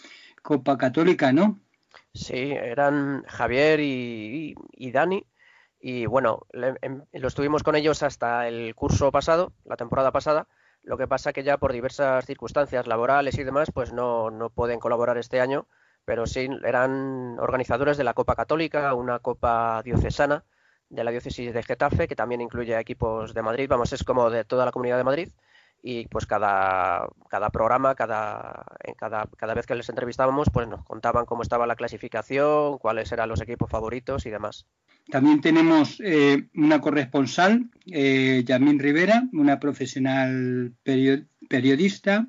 [0.44, 1.60] Copa Católica, ¿no?
[2.14, 4.54] Sí, eran Javier y
[4.92, 5.26] Dani
[5.80, 6.48] y bueno,
[6.82, 10.48] em, lo estuvimos con ellos hasta el curso pasado, la temporada pasada.
[10.84, 14.80] Lo que pasa que ya por diversas circunstancias laborales y demás, pues no, no pueden
[14.80, 15.68] colaborar este año,
[16.06, 20.46] pero sí eran organizadores de la Copa Católica, una Copa diocesana
[20.90, 24.46] de la diócesis de Getafe, que también incluye equipos de Madrid, vamos, es como de
[24.46, 25.30] toda la comunidad de Madrid
[25.82, 28.66] y pues cada, cada programa, cada,
[28.98, 33.30] cada, cada vez que les entrevistábamos, pues nos contaban cómo estaba la clasificación, cuáles eran
[33.30, 34.66] los equipos favoritos y demás.
[35.10, 42.28] También tenemos eh, una corresponsal, eh, Yamín Rivera, una profesional periodista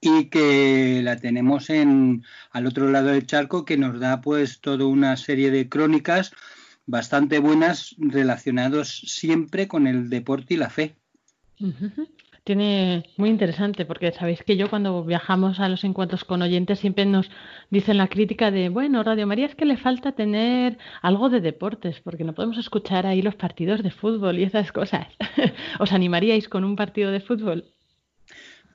[0.00, 4.86] y que la tenemos en al otro lado del charco que nos da pues toda
[4.86, 6.32] una serie de crónicas
[6.86, 10.94] bastante buenas relacionados siempre con el deporte y la fe
[12.44, 17.06] tiene muy interesante porque sabéis que yo cuando viajamos a los encuentros con oyentes siempre
[17.06, 17.30] nos
[17.70, 22.00] dicen la crítica de, bueno, Radio María es que le falta tener algo de deportes
[22.00, 25.06] porque no podemos escuchar ahí los partidos de fútbol y esas cosas.
[25.78, 27.64] ¿Os animaríais con un partido de fútbol?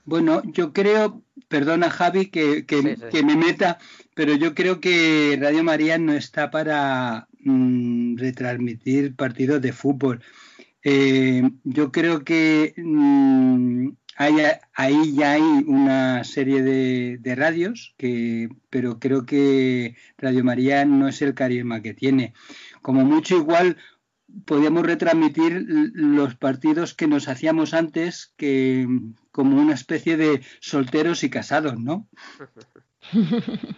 [0.06, 2.82] Bueno, yo creo, perdona Javi que, que,
[3.24, 3.78] me meta,
[4.16, 10.22] pero yo creo que Radio María no está para mm, retransmitir partidos de fútbol
[10.90, 19.26] Eh, yo creo que mm, ahí ya hay una serie de, radios, que, pero creo
[19.26, 22.34] que Radio María no es el carisma que tiene.
[22.82, 23.76] Como mucho igual
[24.46, 28.88] podíamos retransmitir los partidos que nos hacíamos antes, que
[29.34, 32.08] como una especie de solteros y casados, ¿no?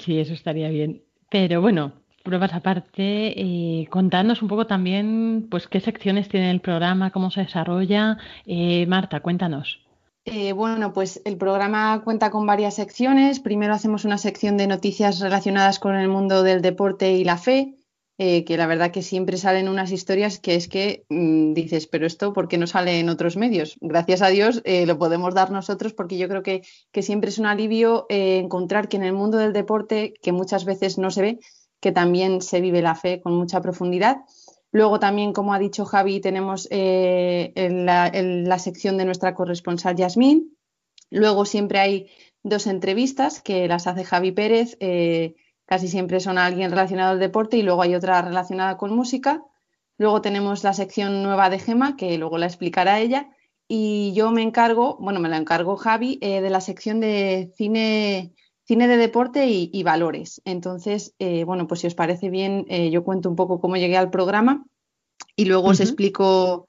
[0.00, 1.04] Sí, eso estaría bien.
[1.30, 1.92] Pero bueno,
[2.24, 7.42] pruebas aparte, eh, contarnos un poco también, pues, qué secciones tiene el programa, cómo se
[7.42, 8.18] desarrolla.
[8.46, 9.80] Eh, Marta, cuéntanos.
[10.24, 13.40] Eh, bueno, pues el programa cuenta con varias secciones.
[13.40, 17.76] Primero hacemos una sección de noticias relacionadas con el mundo del deporte y la fe,
[18.16, 22.32] que la verdad que siempre salen unas historias que es que mm, dices, pero esto,
[22.32, 23.76] ¿por qué no sale en otros medios?
[23.80, 27.46] Gracias a Dios lo podemos dar nosotros porque yo creo que, que siempre es un
[27.46, 31.38] alivio encontrar que en el mundo del deporte, que muchas veces no se ve,
[31.84, 34.22] que también se vive la fe con mucha profundidad.
[34.72, 40.56] Luego también, como ha dicho Javi, tenemos eh, en, la, sección de nuestra corresponsal Yasmín.
[41.10, 42.10] Luego siempre hay
[42.42, 45.34] dos entrevistas que las hace Javi Pérez, eh,
[45.66, 49.44] casi siempre son a alguien relacionado al deporte y luego hay otra relacionada con música.
[49.98, 53.28] Luego tenemos la sección nueva de Gema, que luego la explicará ella.
[53.68, 58.32] Y yo me encargo, bueno, me la encargo Javi, eh, de la sección de cine
[58.64, 60.40] cine de deporte y, valores.
[60.44, 63.96] Entonces, eh, bueno, pues si os parece bien, eh, yo cuento un poco cómo llegué
[63.96, 64.64] al programa
[65.36, 66.66] y luego os explico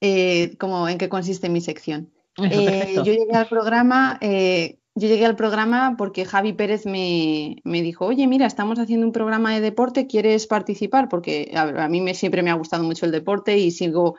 [0.00, 2.12] eh, cómo, en qué consiste mi sección.
[2.36, 8.46] yo llegué al programa, yo llegué al programa porque Javi Pérez me, dijo, oye, mira,
[8.46, 11.08] estamos haciendo un programa de deporte, ¿quieres participar?
[11.08, 14.16] Porque a, mí me, siempre me ha gustado mucho el deporte y sigo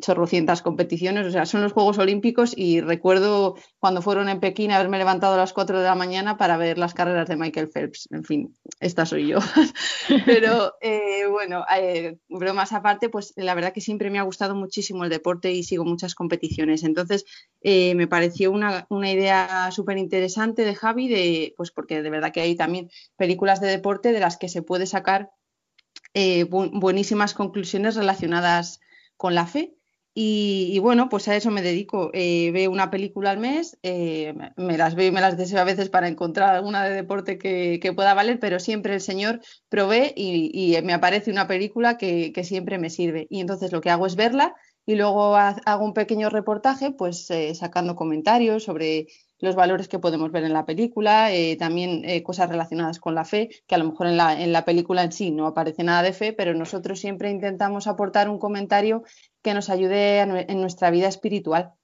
[0.00, 4.98] chorrocientas competiciones, o sea, son los Juegos Olímpicos y recuerdo cuando fueron en Pekín haberme
[4.98, 8.08] levantado a las 4 de la mañana para ver las carreras de Michael Phelps.
[8.10, 9.38] En fin, esta soy yo.
[10.26, 15.04] Pero eh, bueno, eh, bromas aparte, pues la verdad que siempre me ha gustado muchísimo
[15.04, 16.82] el deporte y sigo muchas competiciones.
[16.82, 17.24] Entonces,
[17.60, 22.32] eh, me pareció una, una idea súper interesante de Javi, de, pues porque de verdad
[22.32, 25.30] que hay también películas de deporte de las que se puede sacar
[26.48, 28.80] buenísimas conclusiones relacionadas
[29.18, 29.74] con la fe.
[30.20, 32.10] Y, bueno, pues a eso me dedico.
[32.12, 35.64] Eh, veo una película al mes, eh, me las veo y me las deseo a
[35.64, 40.76] veces para encontrar alguna de deporte que, pueda valer, pero siempre el Señor provee y,
[40.82, 43.28] me aparece una película que, siempre me sirve.
[43.30, 47.54] Y entonces lo que hago es verla y luego hago un pequeño reportaje, pues eh,
[47.54, 49.06] sacando comentarios sobre
[49.40, 53.24] los valores que podemos ver en la película, eh, también eh, cosas relacionadas con la
[53.24, 56.02] fe, que a lo mejor en la, en la, película en sí no aparece nada
[56.02, 59.04] de fe, pero nosotros siempre intentamos aportar un comentario
[59.42, 61.74] que nos ayude en nuestra vida espiritual.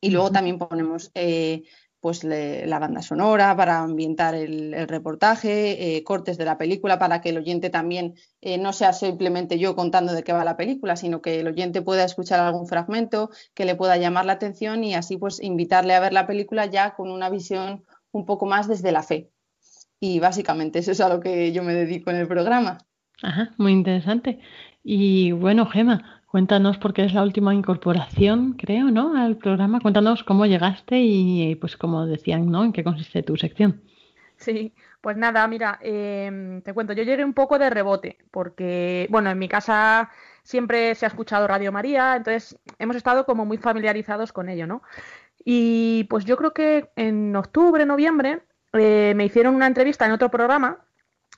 [0.00, 1.64] Y luego también ponemos eh,
[2.00, 7.30] pues la banda sonora para ambientar el, reportaje, eh, cortes de la película para que
[7.30, 11.20] el oyente también eh, no sea simplemente yo contando de qué va la película, sino
[11.20, 15.16] que el oyente pueda escuchar algún fragmento que le pueda llamar la atención y así
[15.16, 19.02] pues invitarle a ver la película ya con una visión un poco más desde la
[19.02, 19.30] fe.
[20.00, 22.78] Y básicamente eso es a lo que yo me dedico en el programa.
[23.22, 24.38] Ajá, muy interesante.
[24.84, 29.16] Y bueno, Gema, Cuéntanos porque es la última incorporación, creo, ¿no?
[29.16, 29.80] Al programa.
[29.80, 32.64] Cuéntanos cómo llegaste y, pues, como decían, ¿no?
[32.64, 33.80] En qué consiste tu sección.
[34.36, 39.30] Sí, pues nada, mira, em, te cuento, yo llegué un poco de rebote, porque, bueno,
[39.30, 40.10] en mi casa
[40.42, 44.82] siempre se ha escuchado Radio María, entonces hemos estado como muy familiarizados con ello, ¿no?
[45.44, 48.42] Y pues yo creo que en octubre, noviembre,
[48.74, 50.84] eh, me hicieron una entrevista en otro programa,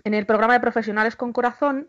[0.05, 1.89] en el programa de Profesionales con Corazón,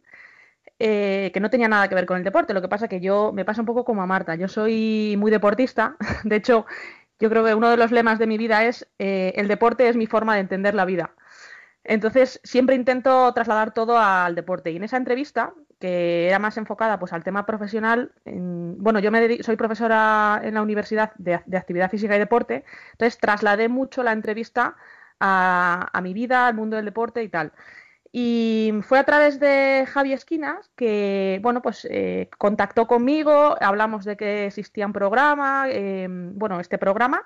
[0.84, 2.56] eh, que no tenía nada que ver con el deporte.
[2.56, 4.34] Lo que pasa que yo me pasa un poco como a Marta.
[4.34, 5.96] Yo soy muy deportista.
[6.24, 6.65] De hecho,
[7.20, 9.96] yo creo que uno de los lemas de mi vida es eh, el deporte es
[9.96, 11.12] mi forma de entender la vida.
[11.84, 14.72] Entonces, siempre intento trasladar todo al deporte.
[14.72, 19.44] Y en esa entrevista, que era más enfocada pues, al tema profesional, bueno, yo me
[19.44, 24.76] soy profesora en la Universidad de, Actividad Física y Deporte, entonces trasladé mucho la entrevista
[25.20, 27.51] a mi vida, al mundo del deporte y tal.
[28.14, 34.18] Y fue a través de Javi Esquinas que, bueno, pues eh, contactó conmigo, hablamos de
[34.18, 37.26] que existía un programa, eh, bueno, este programa,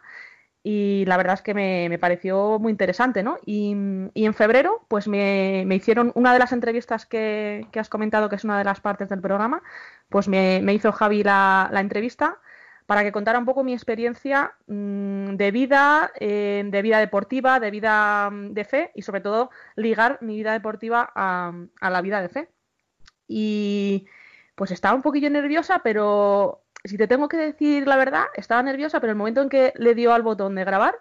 [0.62, 3.38] y la verdad es que me, pareció muy interesante, ¿no?
[3.46, 8.44] Y, en febrero, pues me, hicieron una de las entrevistas que, has comentado, que es
[8.44, 9.64] una de las partes del programa,
[10.10, 12.40] pues me, hizo Javi la, la entrevista
[12.86, 17.72] para que contara un poco mi experiencia mm, de vida, eh, de vida deportiva, de
[17.72, 22.30] vida mm, de fe y sobre todo ligar mi vida deportiva a, la vida de
[22.30, 22.50] fe.
[23.28, 24.06] Y
[24.56, 29.00] pues estaba un poquillo nerviosa, pero si te tengo que decir la verdad, estaba nerviosa,
[29.00, 30.96] pero el momento en que le dio al botón de grabar,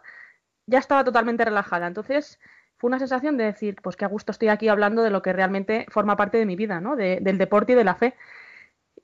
[0.67, 1.87] ya estaba totalmente relajada.
[1.87, 2.41] Entonces
[2.79, 5.33] fue una sensación de decir, pues que a gusto estoy aquí hablando de lo que
[5.35, 6.97] realmente forma parte de mi vida, ¿no?
[6.97, 8.15] del deporte y de la fe.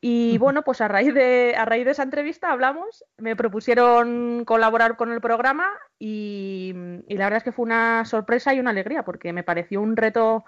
[0.02, 4.96] Y bueno, pues a raíz, de, a raíz de esa entrevista hablamos, me propusieron colaborar
[4.96, 6.74] con el programa y,
[7.06, 9.96] y la verdad es que fue una sorpresa y una alegría porque me pareció un
[9.96, 10.44] reto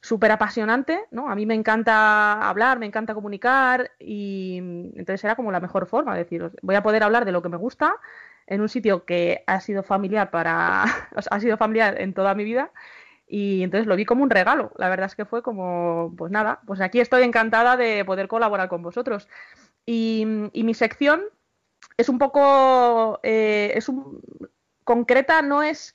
[0.00, 1.28] súper apasionante, ¿no?
[1.28, 6.14] A mí me encanta hablar, me encanta comunicar y entonces era como la mejor forma,
[6.14, 7.96] de decir, voy a poder hablar de lo que me gusta
[8.46, 10.84] en un sitio que ha sido familiar para,
[11.30, 12.72] ha sido familiar en toda mi vida
[13.28, 14.72] y entonces lo vi como un regalo.
[14.76, 18.68] La verdad es que fue como, pues nada, pues aquí estoy encantada de poder colaborar
[18.68, 19.28] con vosotros.
[19.86, 20.24] Y,
[20.54, 21.22] mi sección
[21.96, 24.20] es un poco, eh, es un,
[24.84, 25.94] concreta, no es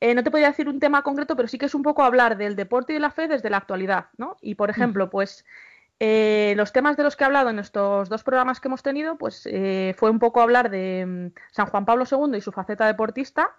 [0.00, 2.36] eh, no te podría decir un tema concreto, pero sí que es un poco hablar
[2.36, 4.36] del deporte y de la fe desde la actualidad, ¿no?
[4.40, 5.44] Y por ejemplo, pues
[5.98, 9.18] eh, los temas de los que he hablado en estos dos programas que hemos tenido,
[9.18, 12.86] pues eh, fue un poco hablar de mm, San Juan Pablo II y su faceta
[12.86, 13.56] deportista,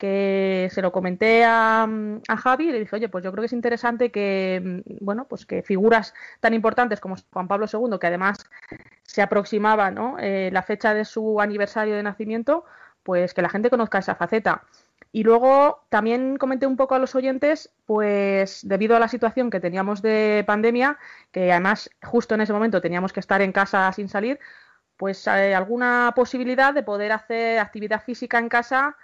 [0.00, 1.86] que se lo comenté a,
[2.26, 5.26] a, Javi y le dije, oye, pues yo creo que es interesante que, mm, bueno,
[5.28, 8.38] pues que figuras tan importantes como Juan Pablo II, que además
[9.02, 10.16] se aproximaba, ¿no?
[10.18, 12.64] la fecha de su aniversario de nacimiento,
[13.02, 14.62] pues que la gente conozca esa faceta.
[15.12, 19.60] Y luego también comenté un poco a los oyentes, pues debido a la situación que
[19.60, 20.98] teníamos de pandemia,
[21.32, 24.38] que además justo en ese momento teníamos que estar en casa sin salir,
[24.96, 28.96] pues hay alguna posibilidad de poder hacer actividad física en casa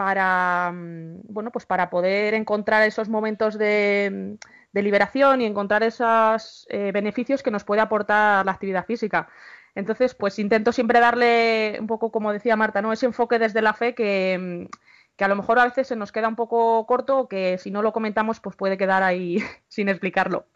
[0.00, 4.38] para mm, bueno pues para poder encontrar esos momentos de,
[4.72, 9.28] liberación y encontrar esos eh, beneficios que nos puede aportar la actividad física.
[9.74, 12.94] Entonces, pues intento siempre darle un poco, como decía Marta, ¿no?
[12.94, 14.70] ese enfoque desde la fe que, mm,
[15.16, 17.70] que a lo mejor a veces se nos queda un poco corto o que si
[17.70, 19.36] no lo comentamos pues puede quedar ahí
[19.68, 20.46] sin explicarlo.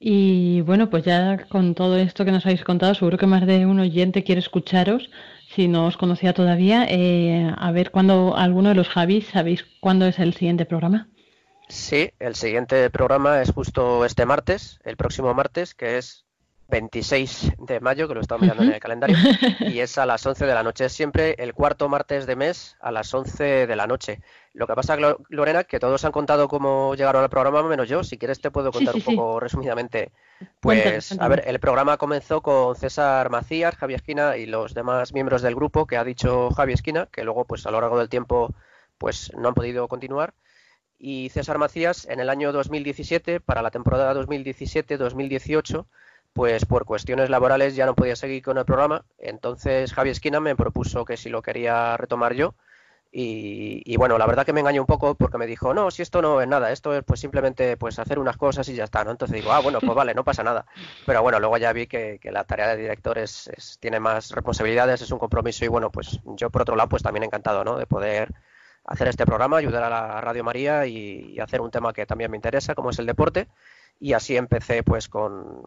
[0.00, 3.66] Y bueno, pues ya con todo esto que nos habéis contado, seguro que más de
[3.66, 5.10] un oyente quiere escucharos.
[5.54, 10.06] Si no os conocía todavía, eh, a ver cuándo alguno de los Javis sabéis cuándo
[10.06, 11.08] es el siguiente programa.
[11.68, 16.24] Sí, el siguiente programa es justo este martes, el próximo martes, que es
[16.72, 19.14] 26 de mayo, que lo estamos mirando en el calendario,
[19.60, 20.86] y es a las 11 de la noche.
[20.86, 24.22] Es siempre el cuarto martes de mes a las 11 de la noche.
[24.54, 24.96] Lo que pasa,
[25.28, 28.02] Lorena, que todos han contado cómo llegaron al programa, menos yo.
[28.02, 30.12] Si quieres te puedo contar un poco resumidamente.
[30.60, 35.42] Pues, a ver, el programa comenzó con César Macías, Javi Esquina y los demás miembros
[35.42, 38.54] del grupo que ha dicho Javi Esquina, que luego, pues a lo largo del tiempo,
[38.96, 40.32] pues no han podido continuar.
[40.98, 45.84] Y César Macías, en el año 2017, para la temporada 2017-2018,
[46.32, 49.04] pues por cuestiones laborales ya no podía seguir con el programa.
[49.18, 52.54] Entonces Javi Esquina me propuso que si lo quería retomar yo.
[53.14, 56.22] Y, bueno, la verdad que me engañó un poco porque me dijo, no, si esto
[56.22, 59.10] no es nada, esto es pues simplemente pues hacer unas cosas y ya está, ¿no?
[59.10, 60.64] Entonces digo, ah, bueno, pues vale, no pasa nada.
[61.04, 65.10] Pero bueno, luego ya vi que, la tarea de director es, tiene más responsabilidades, es
[65.10, 67.76] un compromiso y bueno, pues yo por otro lado pues también encantado, ¿no?
[67.76, 68.32] De poder
[68.86, 72.38] hacer este programa, ayudar a la Radio María y hacer un tema que también me
[72.38, 73.46] interesa, como es el deporte
[73.98, 75.62] y así empecé pues con,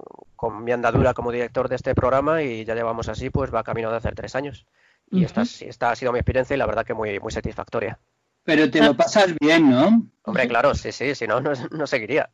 [0.62, 3.98] mi andadura como director de este programa y ya llevamos así pues va camino de
[3.98, 4.66] hacer tres años
[5.12, 8.00] y esta, esta ha sido mi experiencia y la verdad que muy, muy satisfactoria.
[8.44, 10.08] Pero te lo pasas bien, ¿no?
[10.24, 12.30] Hombre, claro, sí, sí, si no, no, seguiría.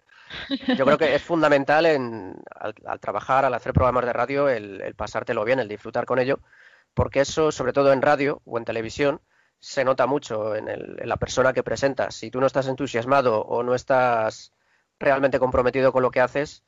[0.78, 4.96] Yo creo que es fundamental en, al, trabajar, al hacer programas de radio, el, el,
[4.96, 6.40] pasártelo bien, el disfrutar con ello,
[6.94, 9.22] porque eso, sobre todo en radio o en televisión,
[9.60, 12.16] se nota mucho en, el, en la persona que presentas.
[12.16, 14.52] Si tú no estás entusiasmado o no estás
[15.02, 16.64] realmente comprometido con lo que haces,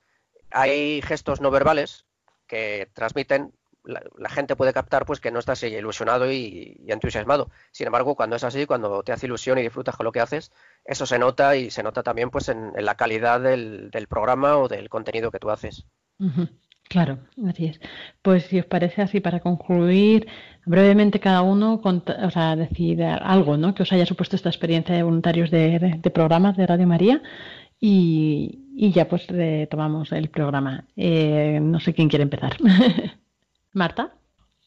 [0.51, 2.05] hay gestos no verbales
[2.47, 3.53] que transmiten,
[3.83, 7.49] la, gente puede captar pues que no estás ilusionado y, entusiasmado.
[7.71, 10.51] Sin embargo, cuando es así, cuando te hace ilusión y disfrutas con lo que haces,
[10.85, 14.89] eso se nota y se nota también pues en, la calidad del, programa o del
[14.89, 15.85] contenido que tú haces.
[16.89, 17.79] Claro, así es.
[18.21, 20.27] Pues si os parece así, para concluir,
[20.65, 23.73] brevemente cada uno o sea, decir algo ¿no?
[23.73, 27.21] que os haya supuesto esta experiencia de voluntarios de, de programas de Radio María
[27.85, 30.85] y, ya pues retomamos el programa.
[30.95, 32.55] Eh, no sé quién quiere empezar.
[33.73, 34.13] Marta.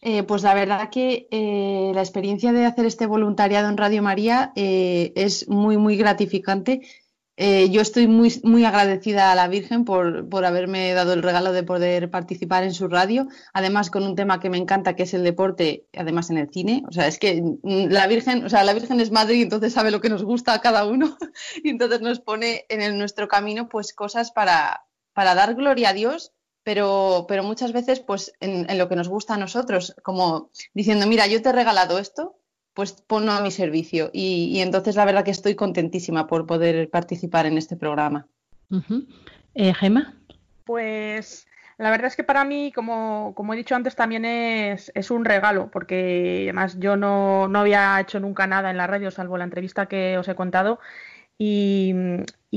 [0.02, 4.52] Eh, pues la verdad que eh, la experiencia de hacer este voluntariado en Radio María
[4.54, 6.82] es muy, muy gratificante
[7.38, 11.52] eh, yo estoy muy, muy agradecida a la Virgen por, por, haberme dado el regalo
[11.52, 15.12] de poder participar en su radio, además con un tema que me encanta, que es
[15.12, 16.82] el deporte, además en el cine.
[16.88, 19.74] O sea, es que mm, la Virgen, o sea, la Virgen es madre y entonces
[19.74, 21.18] sabe lo que nos gusta a cada uno
[21.62, 25.94] y entonces nos pone en el, nuestro camino pues cosas para, para dar gloria a
[25.94, 26.32] Dios
[26.62, 31.06] pero, pero muchas veces pues en, en, lo que nos gusta a nosotros, como diciendo,
[31.06, 32.35] mira, yo te he regalado esto,
[32.76, 34.10] pues ponlo a mi servicio.
[34.12, 38.26] Y, entonces la verdad que estoy contentísima por poder participar en este programa.
[39.54, 40.14] Eh, Gemma.
[40.64, 41.48] Pues
[41.78, 45.24] la verdad es que para mí, como, como he dicho antes, también es, es, un
[45.24, 49.44] regalo, porque además yo no, no había hecho nunca nada en la radio, salvo la
[49.44, 50.78] entrevista que os he contado.
[51.38, 51.94] y,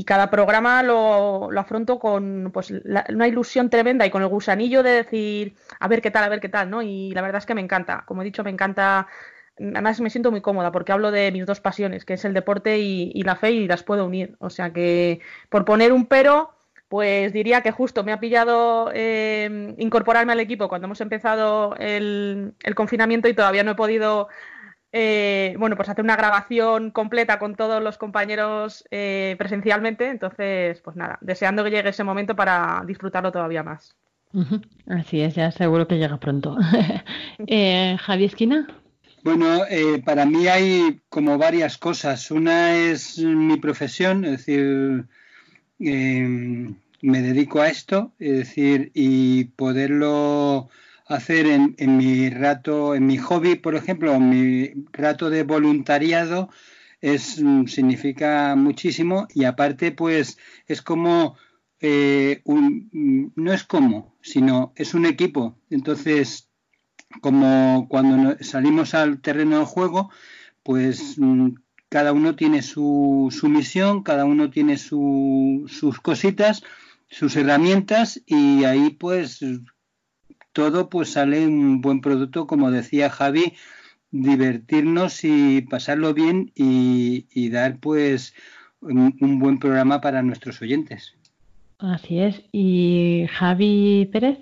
[0.06, 5.56] cada programa lo, afronto con pues, una ilusión tremenda y con el gusanillo de decir,
[5.80, 6.82] a ver qué tal, a ver qué tal, ¿no?
[6.82, 9.08] Y la verdad es que me encanta, como he dicho, me encanta,
[9.60, 12.80] además me siento muy cómoda porque hablo de mis dos pasiones, que es el deporte
[12.80, 14.36] y, la fe y las puedo unir.
[14.40, 16.52] O sea que, por poner un pero,
[16.88, 22.54] pues diría que justo me ha pillado eh, incorporarme al equipo cuando hemos empezado el,
[22.64, 24.28] el confinamiento y todavía no he podido
[24.92, 30.10] eh, bueno, pues hacer una grabación completa con todos los compañeros eh, presencialmente.
[30.10, 33.96] Entonces, pues nada, deseando que llegue ese momento para disfrutarlo todavía más.
[34.88, 36.58] Así es, ya seguro que llega pronto.
[37.48, 38.68] eh, Javi Esquina.
[39.24, 42.32] Bueno, eh, para mí hay como varias cosas.
[42.32, 45.06] Una es mi profesión, es decir,
[45.78, 50.70] me dedico a esto, es decir, y poderlo
[51.08, 56.50] hacer en, mi rato, en mi hobby, por ejemplo, en mi rato de voluntariado,
[57.02, 61.38] es, mm, significa muchísimo y aparte pues es como
[61.80, 65.58] eh, un, mm, no es como, sino es un equipo.
[65.70, 66.49] Entonces,
[67.22, 70.10] como cuando salimos al terreno del juego,
[70.64, 71.56] pues mm,
[71.90, 76.64] cada uno tiene su, su misión, cada uno tiene sus cositas,
[77.10, 79.44] sus herramientas y ahí pues
[80.54, 83.54] todo pues sale un buen producto, como decía Javi,
[84.12, 88.34] divertirnos y pasarlo bien y, dar pues
[88.82, 91.16] un, buen programa para nuestros oyentes.
[91.78, 92.44] Así es.
[92.52, 94.38] ¿Y Javi Pérez?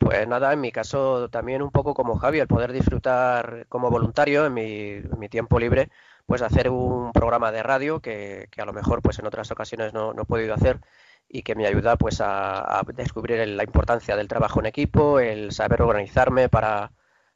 [0.00, 4.46] Pues nada, en mi caso también un poco como Javi, el poder disfrutar como voluntario
[4.46, 5.90] en mi, tiempo libre,
[6.26, 10.12] pues hacer un programa de radio que, a lo mejor pues en otras ocasiones no,
[10.14, 10.80] no he podido hacer
[11.28, 15.82] y que me ayuda pues a, descubrir la importancia del trabajo en equipo, el saber
[15.82, 16.92] organizarme para,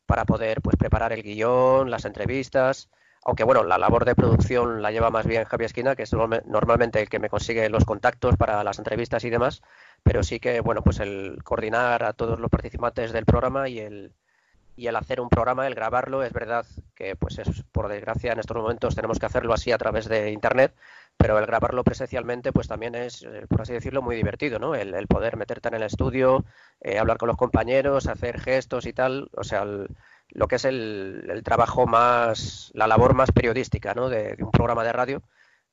[0.07, 2.91] para poder pues preparar el guion, las entrevistas,
[3.25, 7.01] aunque bueno, la labor de producción la lleva más bien Javier Esquina, que es normalmente
[7.01, 9.63] el que me consigue los contactos para las entrevistas y demás,
[10.03, 14.13] pero sí que bueno, pues el coordinar a todos los participantes del programa y el
[14.75, 16.65] y el hacer un programa, el grabarlo, es verdad
[16.95, 20.31] que pues es, por desgracia en estos momentos tenemos que hacerlo así a través de
[20.31, 20.75] internet,
[21.17, 24.75] pero el grabarlo presencialmente pues también es, eh, por así decirlo, muy divertido, ¿no?
[24.75, 26.45] El, poder meterte en el estudio,
[26.81, 29.65] eh, hablar con los compañeros, hacer gestos y tal, o sea,
[30.35, 34.09] lo que es el, trabajo más, la labor más periodística, ¿no?
[34.09, 35.23] De, un programa de radio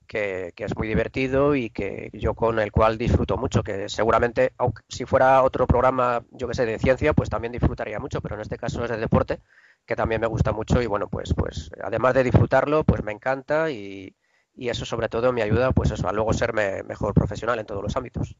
[0.07, 4.83] que, es muy divertido y que yo con el cual disfruto mucho, que seguramente, aunque
[4.89, 8.41] si fuera otro programa, yo que sé, de ciencia, pues también disfrutaría mucho, pero en
[8.41, 9.39] este caso es de deporte,
[9.85, 13.71] que también me gusta mucho y bueno, pues, pues además de disfrutarlo, pues me encanta
[13.71, 14.15] y,
[14.59, 17.81] y eso sobre todo me ayuda pues eso a luego ser mejor profesional en todos
[17.81, 18.35] los ámbitos.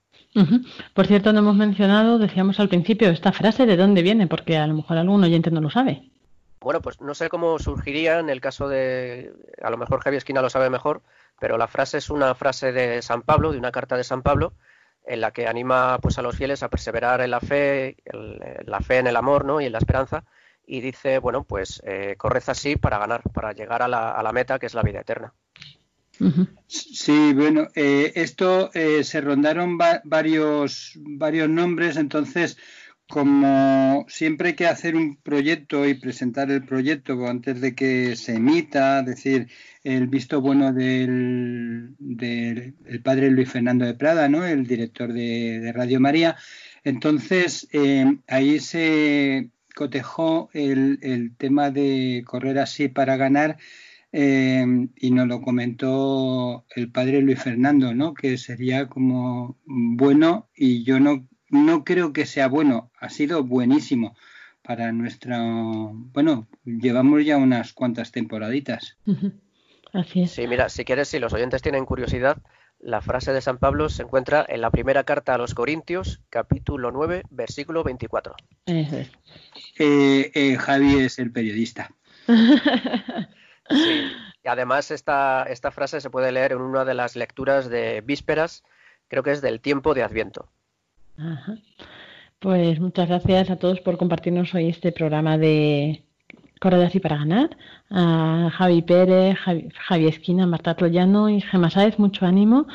[0.94, 4.68] Por cierto, no hemos mencionado, decíamos al principio, esta frase de dónde viene, porque a
[4.68, 6.04] lo mejor algún oyente no lo sabe.
[6.60, 9.32] Bueno, pues no sé cómo surgiría en el caso de,
[9.64, 11.04] a lo mejor Javier Esquina lo sabe mejor,
[11.40, 14.52] pero la frase es una frase de San Pablo, de una carta de San Pablo,
[15.06, 17.96] en la que anima pues a los fieles a perseverar en la fe,
[18.66, 19.62] la fe en el amor, ¿no?
[19.62, 20.26] Y en la esperanza,
[20.68, 24.34] y dice, bueno, pues eh, corred así para ganar, para llegar a la, a la
[24.34, 25.34] meta que es la vida eterna.
[26.68, 32.58] Sí, bueno, eh, esto eh, se rondaron varios, varios nombres, entonces
[33.08, 38.36] como siempre hay que hacer un proyecto y presentar el proyecto antes de que se
[38.36, 39.48] emita, decir,
[39.84, 41.96] el visto bueno del,
[43.04, 44.46] padre Luis Fernando de Prada, ¿no?
[44.46, 46.36] el director de, Radio María,
[46.84, 53.58] entonces eh, ahí se cotejó el, el tema de correr así para ganar
[54.12, 58.16] Em, y nos lo comentó el padre Luis Fernando, ¿no?
[58.16, 64.16] Que sería como bueno y yo no, no creo que sea bueno, ha sido buenísimo
[64.64, 68.98] para nuestra, bueno, llevamos ya unas cuantas temporaditas.
[69.94, 70.32] Así es.
[70.32, 72.38] Sí, mira, si quieres, si los oyentes tienen curiosidad,
[72.80, 76.92] la frase de San Pablo se encuentra en la primera carta a los Corintios, capítulo
[76.92, 78.36] 9, versículo 24.
[79.80, 81.92] Eh, eh, Javi es el periodista.
[83.70, 84.12] Sí.
[84.44, 88.64] Y además esta, esta frase se puede leer en una de las lecturas de vísperas,
[89.08, 90.48] creo que es del tiempo de Adviento.
[92.40, 96.04] Pues muchas gracias a todos por compartirnos hoy este programa de
[96.62, 97.58] Correr así para ganar.
[97.90, 102.68] A Javi Pérez, Javi, Esquina, Marta Troyano y Gemma Sáez, mucho ánimo.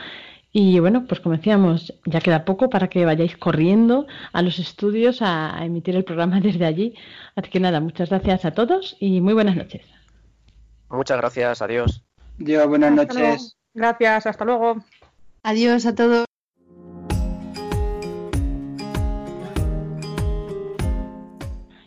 [0.52, 5.20] Y bueno, pues como decíamos, ya queda poco para que vayáis corriendo a los estudios
[5.20, 6.94] a emitir el programa desde allí.
[7.34, 9.93] Así que nada, muchas gracias a todos y muy buenas noches.
[10.90, 12.04] Muchas gracias, adiós.
[12.38, 13.56] Dios, buenas noches.
[13.74, 14.76] Gracias, hasta luego.
[15.42, 16.24] Adiós a todos.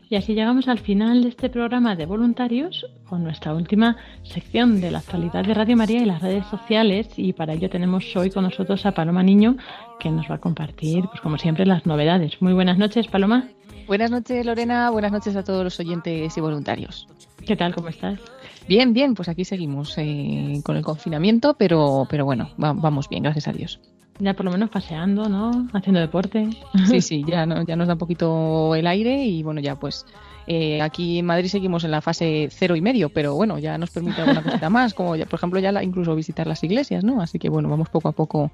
[0.10, 4.90] Y así llegamos al final de este programa de voluntarios con nuestra última sección de
[4.90, 7.10] la actualidad de Radio María y las redes sociales.
[7.18, 9.58] Y para ello tenemos hoy con nosotros a Paloma Niño,
[10.00, 12.42] que nos va a compartir, pues como siempre, las novedades.
[12.42, 13.50] Muy buenas noches, Paloma.
[13.86, 14.90] Buenas noches, Lorena.
[14.92, 17.08] Buenas noches a todos los oyentes y voluntarios.
[17.46, 17.76] ¿Qué tal?
[17.76, 18.20] ¿Cómo estás?
[18.68, 23.48] Bien, bien, pues aquí seguimos eh, con el confinamiento, pero, pero bueno, vamos bien, gracias
[23.48, 23.80] a Dios.
[24.20, 25.68] Ya por lo menos paseando, ¿no?
[25.74, 26.50] Haciendo deporte.
[26.88, 30.06] Sí, sí, ya, no, ya nos da un poquito el aire y bueno, ya pues
[30.48, 33.92] eh, aquí en Madrid seguimos en la fase cero y medio, pero bueno, ya nos
[33.92, 37.22] permite alguna cosita más, como ya, por ejemplo ya incluso visitar las iglesias, ¿no?
[37.22, 38.52] Así que bueno, vamos poco a poco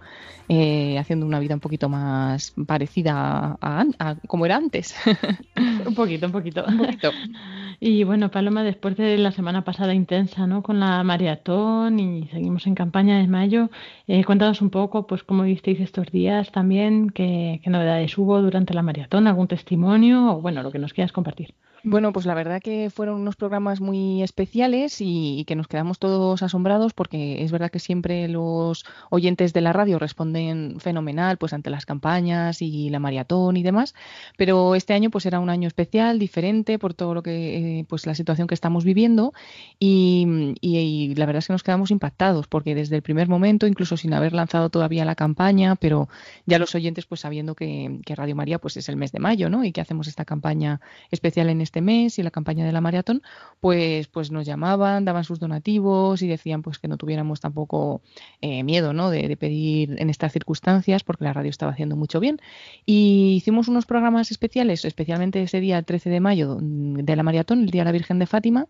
[0.49, 4.95] eh, haciendo una vida un poquito más parecida a, a como era antes.
[5.87, 6.65] un poquito, un poquito.
[6.67, 7.11] Un poquito.
[7.85, 10.63] Y bueno, Paloma, después de la semana pasada intensa, ¿no?
[10.63, 13.69] Con la maratón y seguimos en campaña de mayo,
[14.07, 18.73] eh, cuéntanos un poco, pues, cómo visteis estos días también, qué, qué novedades hubo durante
[18.73, 21.55] la maratón, algún testimonio o, bueno, lo que nos quieras compartir.
[21.85, 26.41] Bueno, pues la verdad que fueron unos programas muy especiales y, que nos quedamos todos
[26.41, 31.69] asombrados porque es verdad que siempre los oyentes de la radio responden fenomenal pues ante
[31.69, 33.95] las campañas y la maratón y demás,
[34.37, 38.05] pero este año pues era un año especial, diferente por todo lo que eh, pues
[38.05, 39.33] la situación que estamos viviendo
[39.77, 44.13] y, la verdad es que nos quedamos impactados porque desde el primer momento, incluso sin
[44.13, 46.07] haber lanzado todavía la campaña, pero
[46.45, 49.49] ya los oyentes pues sabiendo que, que Radio María pues es el mes de mayo,
[49.49, 49.65] ¿no?
[49.65, 50.79] Y que hacemos esta campaña
[51.11, 53.23] especial en este este mes y la campaña de la maratón,
[53.59, 58.01] pues, pues nos llamaban, daban sus donativos y decían pues que no tuviéramos tampoco
[58.41, 59.09] eh, miedo ¿no?
[59.09, 62.39] de, pedir en estas circunstancias porque la radio estaba haciendo mucho bien.
[62.85, 67.63] Y hicimos unos programas especiales, especialmente ese día 13 de mayo mm, de la maratón,
[67.63, 68.67] el Día de la Virgen de Fátima,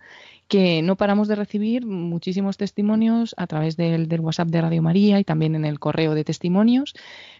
[0.47, 5.19] que no paramos de recibir muchísimos testimonios a través del, del WhatsApp de Radio María
[5.19, 6.93] y también en el correo de testimonios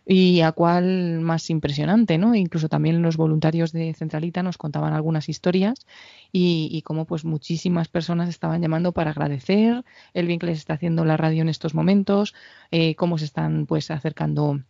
[0.06, 2.36] y a cuál más impresionante, ¿no?
[2.36, 5.86] Incluso también los voluntarios de Centralita nos contaban algunas historias
[6.32, 9.84] y, y cómo pues muchísimas personas estaban llamando para agradecer
[10.14, 12.34] el bien que les está haciendo la radio en estos momentos,
[12.72, 14.62] eh, cómo se están pues acercando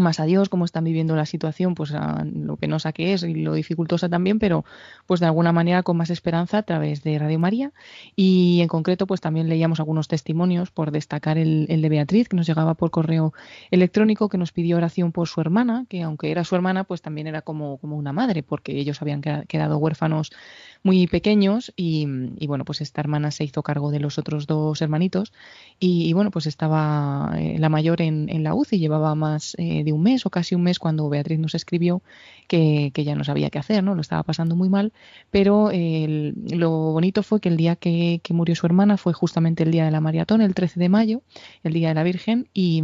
[0.00, 3.54] más a Dios, cómo están viviendo la situación, pues lo penosa que es y lo
[3.54, 4.64] dificultosa también, pero
[5.06, 7.72] pues de alguna manera con más esperanza a través de Radio María.
[8.16, 12.36] Y en concreto, pues también leíamos algunos testimonios por destacar el, el, de Beatriz, que
[12.36, 13.32] nos llegaba por correo
[13.70, 17.26] electrónico, que nos pidió oración por su hermana, que aunque era su hermana, pues también
[17.26, 20.30] era como, como una madre, porque ellos habían quedado huérfanos
[20.82, 22.06] muy pequeños y,
[22.46, 25.32] bueno, pues esta hermana se hizo cargo de los otros dos hermanitos
[25.78, 30.02] y, bueno, pues estaba eh, la mayor en, en, la UCI, llevaba más eh, un
[30.02, 32.02] mes o casi un mes cuando Beatriz nos escribió
[32.48, 33.94] que, ya no sabía qué hacer, ¿no?
[33.94, 34.92] Lo estaba pasando muy mal,
[35.30, 39.84] pero lo bonito fue que el día que, murió su hermana fue justamente el día
[39.84, 41.22] de la maratón, el 13 de mayo,
[41.62, 42.82] el día de la Virgen y,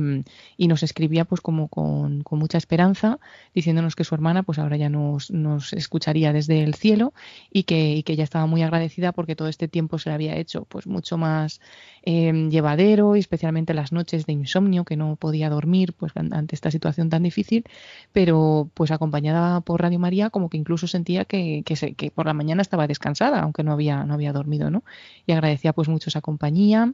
[0.57, 3.21] y nos escribía pues como con, mucha esperanza
[3.55, 7.15] diciéndonos que su hermana pues ahora ya nos, nos escucharía desde el cielo
[7.53, 10.65] y que que ella estaba muy agradecida porque todo este tiempo se le había hecho
[10.65, 11.61] pues mucho más
[12.03, 16.71] eh, llevadero y especialmente las noches de insomnio que no podía dormir pues ante esta
[16.71, 17.65] situación tan difícil
[18.13, 22.27] pero pues acompañada por Radio María como que incluso sentía que, que, se, que por
[22.27, 24.85] la mañana estaba descansada aunque no había no había dormido no
[25.27, 26.93] y agradecía pues mucho esa compañía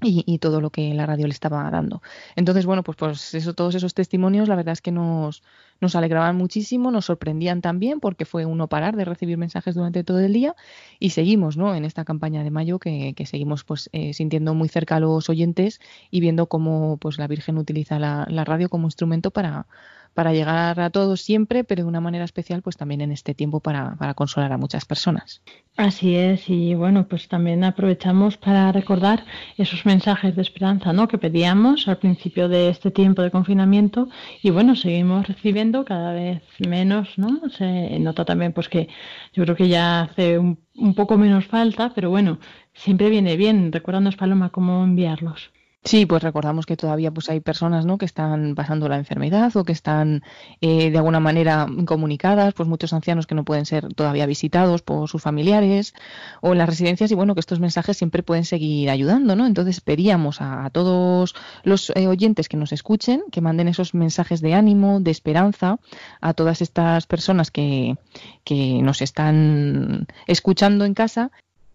[0.00, 2.02] y, todo lo que la radio le estaba dando.
[2.36, 5.42] Entonces, bueno, pues, pues eso, todos esos testimonios, la verdad es que nos,
[5.80, 10.20] nos alegraban muchísimo, nos sorprendían también, porque fue uno parar de recibir mensajes durante todo
[10.20, 10.54] el día,
[11.00, 11.74] y seguimos, ¿no?
[11.74, 15.28] En esta campaña de mayo que, que seguimos pues eh, sintiendo muy cerca a los
[15.28, 15.80] oyentes
[16.10, 19.66] y viendo cómo pues la Virgen utiliza la, la radio como instrumento para,
[20.14, 23.60] para llegar a todos siempre, pero de una manera especial, pues también en este tiempo
[23.60, 25.42] para, para, consolar a muchas personas.
[25.76, 29.24] Así es, y bueno, pues también aprovechamos para recordar
[29.56, 31.08] esos mensajes de esperanza, ¿no?
[31.08, 34.08] Que pedíamos al principio de este tiempo de confinamiento,
[34.42, 37.48] y bueno, seguimos recibiendo cada vez menos, ¿no?
[37.50, 38.88] Se nota también, pues que
[39.32, 42.38] yo creo que ya hace un, un poco menos falta, pero bueno,
[42.74, 43.72] siempre viene bien.
[43.72, 45.50] Recuérdanos, Paloma, cómo enviarlos.
[45.84, 47.96] Sí, pues recordamos que todavía pues hay personas ¿no?
[47.98, 50.22] que están pasando la enfermedad o que están
[50.60, 55.08] eh, de alguna manera incomunicadas, pues muchos ancianos que no pueden ser todavía visitados por
[55.08, 55.94] sus familiares
[56.42, 59.46] o en las residencias y bueno, que estos mensajes siempre pueden seguir ayudando, ¿no?
[59.46, 64.42] Entonces pedíamos a, a todos los eh, oyentes que nos escuchen que manden esos mensajes
[64.42, 65.78] de ánimo, de esperanza
[66.20, 67.96] a todas estas personas que,
[68.44, 71.30] que nos están escuchando en casa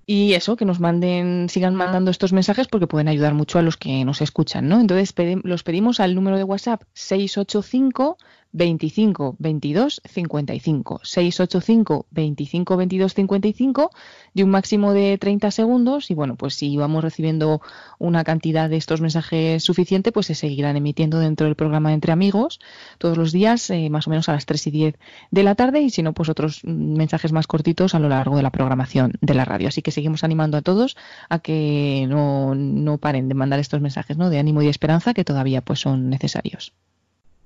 [0.06, 3.78] y eso, que nos manden, sigan mandando estos mensajes porque pueden ayudar mucho a los
[3.78, 4.80] que nos escuchan, ¿no?
[4.80, 8.18] Entonces los pedimos al número de WhatsApp 685
[8.54, 13.92] 25 22 55 685 25 22 55
[14.34, 16.12] de un máximo de 30 segundos.
[16.12, 17.62] Y bueno pues si vamos recibiendo
[18.00, 22.60] una cantidad de estos mensajes suficiente pues se seguirán emitiendo dentro del programa entre amigos
[23.00, 24.96] todos los días eh, más o menos a las 3 y 10
[25.32, 25.82] de la tarde.
[25.82, 29.34] Y si no pues otros mensajes más cortitos a lo largo de la programación de
[29.34, 29.68] la radio.
[29.68, 30.96] Así que seguimos animando a todos
[31.30, 34.30] a que no, no paren de mandar estos mensajes ¿no?
[34.30, 36.74] de ánimo y de esperanza que todavía pues son necesarios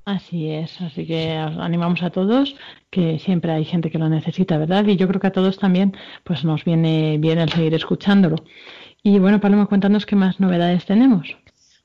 [0.08, 2.56] Así es, así que animamos a todos,
[2.90, 4.86] que siempre hay gente que lo necesita, ¿verdad?
[4.88, 8.38] Y yo creo que a todos también pues nos viene bien el seguir escuchándolo.
[9.04, 11.36] Y bueno, Paloma, cuéntanos qué más novedades tenemos.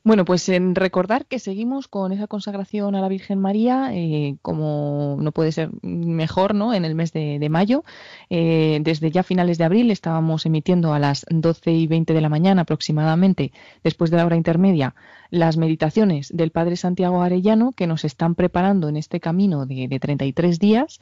[0.05, 5.17] Bueno, pues en recordar que seguimos con esa consagración a la Virgen María, eh, como
[5.21, 6.75] no puede ser mejor, ¿no?
[6.75, 7.85] En el mes de, mayo.
[8.29, 12.29] Eh, desde ya finales de abril estábamos emitiendo a las 12 y 20 de la
[12.29, 13.53] mañana aproximadamente,
[13.85, 14.97] después de la hora intermedia,
[15.31, 20.01] las meditaciones del Padre Santiago Arellano que nos están preparando en este camino de, de
[20.01, 21.01] 33 días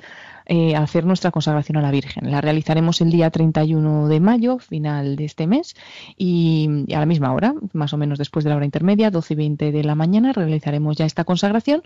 [0.53, 2.29] eh, a hacer nuestra consagración a la Virgen.
[2.29, 5.77] La realizaremos el día 31 de mayo, final de este mes,
[6.17, 9.37] y, a la misma hora, más o menos después de la hora intermedia, 12 y
[9.37, 11.83] 20 de la mañana, realizaremos ya esta consagración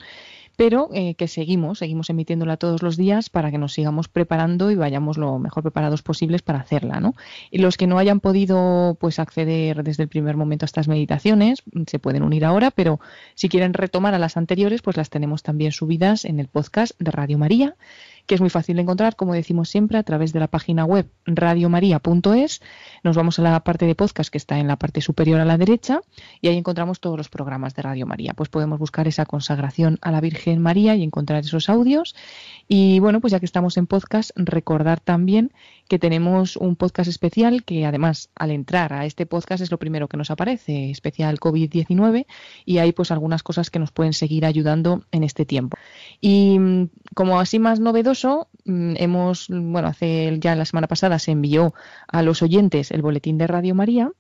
[0.57, 4.77] pero eh, que seguimos, seguimos emitiéndola todos los días para que nos sigamos preparando y
[4.77, 7.15] vayamos lo mejor preparados posibles para hacerla, ¿no?
[7.51, 11.63] Y los que no hayan podido pues acceder desde el primer momento a estas meditaciones
[11.87, 13.01] se pueden unir ahora, pero
[13.35, 17.11] si quieren retomar a las anteriores, pues las tenemos también subidas en el podcast de
[17.11, 17.75] Radio María
[18.27, 21.09] que es muy fácil de encontrar, como decimos siempre, a través de la página web
[21.27, 22.63] radiomaria.es.
[23.03, 25.59] Nos vamos a la parte de podcast que está en la parte superior a la
[25.59, 26.01] derecha
[26.41, 28.33] y ahí encontramos todos los programas de Radio María.
[28.35, 32.15] Pues podemos buscar esa consagración a la Virgen María y encontrar esos audios.
[32.67, 35.53] Y bueno, pues ya que estamos en podcast, recordar también
[35.89, 40.09] que tenemos un podcast especial que además al entrar a este podcast es lo primero
[40.09, 42.27] que nos aparece, especial COVID-19
[42.65, 45.77] y hay pues algunas cosas que nos pueden seguir ayudando en este tiempo.
[46.23, 51.33] Y mm, como así más novedoso, mm, hemos, bueno, hace ya la semana pasada se
[51.33, 51.75] envió
[52.09, 54.11] a los oyentes el boletín de Radio María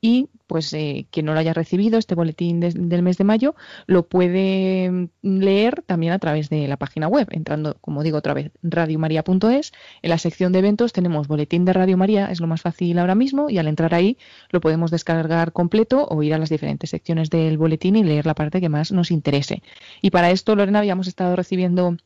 [0.00, 3.54] y pues eh, quien no lo haya recibido este boletín del mes de mayo
[3.86, 7.28] lo puede mm, leer también a través de la página web.
[7.30, 9.72] Entrando como digo otra vez radiomaria.es
[10.02, 13.14] en la sección de eventos tenemos boletín de Radio María es lo más fácil ahora
[13.14, 14.16] mismo y al entrar ahí
[14.50, 18.34] lo podemos descargar completo o ir a las diferentes secciones del boletín y leer la
[18.34, 19.62] parte que más nos interese.
[20.00, 21.96] Y para esto Lorena habíamos estado recibiendo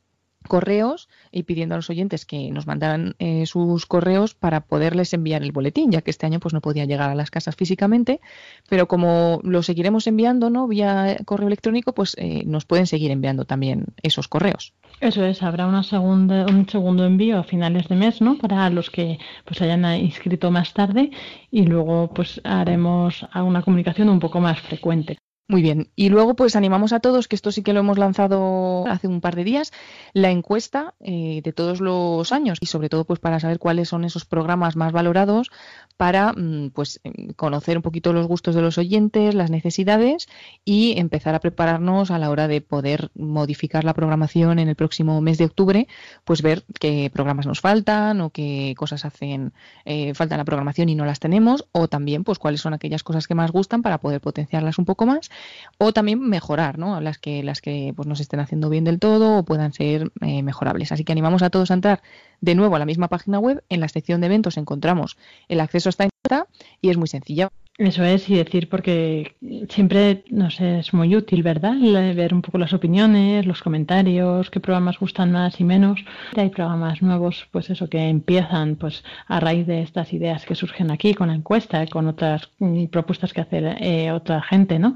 [0.47, 5.43] correos y pidiendo a los oyentes que nos mandaran eh, sus correos para poderles enviar
[5.43, 8.21] el boletín, ya que este año pues no podía llegar a las casas físicamente,
[8.69, 13.45] pero como lo seguiremos enviando no vía correo electrónico, pues eh, nos pueden seguir enviando
[13.45, 14.73] también esos correos.
[15.01, 18.39] Eso es, habrá una segunda, un segundo envío a finales de mes, ¿no?
[18.39, 21.11] Para los que pues hayan inscrito más tarde
[21.51, 25.19] y luego pues haremos una comunicación un poco más frecuente.
[25.47, 25.91] Muy bien.
[25.95, 29.21] Y luego, pues animamos a todos, que esto sí que lo hemos lanzado hace un
[29.21, 29.73] par de días,
[30.15, 34.07] la encuesta eh, de todos los años y sobre todo, pues para saber cuáles son
[34.07, 35.51] esos programas más valorados
[35.99, 40.29] para mm, pues em, conocer un poquito los gustos de los oyentes, las necesidades
[40.65, 45.21] y empezar a prepararnos a la hora de poder modificar la programación en el próximo
[45.21, 45.89] mes de octubre,
[46.25, 49.53] pues ver qué programas nos faltan o qué cosas hacen
[49.85, 53.03] eh, falta en la programación y no las tenemos o también pues cuáles son aquellas
[53.03, 55.31] cosas que más gustan para poder potenciarlas un poco más
[55.79, 57.01] o también mejorar, ¿no?
[57.01, 60.43] Las que las que pues nos estén haciendo bien del todo o puedan ser eh,
[60.43, 60.93] mejorables.
[60.93, 62.03] Así que animamos a todos a entrar
[62.41, 63.63] de nuevo a la misma página web.
[63.69, 65.17] En la sección de eventos encontramos
[65.49, 66.49] el acceso a esta encuesta
[66.81, 67.51] y es muy sencilla.
[67.77, 69.35] Eso es, y decir, porque
[69.69, 71.75] siempre nos es muy útil, ¿verdad?
[72.15, 76.05] Ver un poco las opiniones, los comentarios, qué programas gustan más y menos.
[76.37, 80.93] Hay programas nuevos, pues eso, que empiezan pues a raíz de estas ideas que surgen
[80.93, 84.95] aquí con la encuesta, con otras mm, propuestas que hace eh, otra gente, ¿no?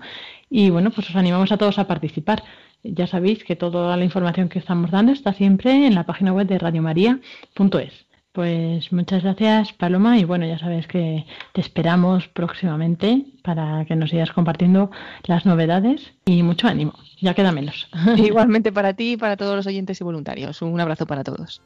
[0.49, 2.45] Y bueno, pues os animamos a todos a participar.
[2.85, 6.47] Ya sabéis que toda la información que estamos dando está siempre en la página web
[6.47, 8.08] de radiomaria.es.
[8.39, 14.11] Pues muchas gracias, Paloma, y bueno, ya sabes que te esperamos próximamente para que nos
[14.11, 14.93] sigas compartiendo
[15.25, 16.93] las novedades y mucho ánimo.
[17.21, 17.89] Ya queda menos.
[18.17, 20.63] Igualmente para ti y para todos los oyentes y voluntarios.
[20.63, 21.61] Un abrazo para todos.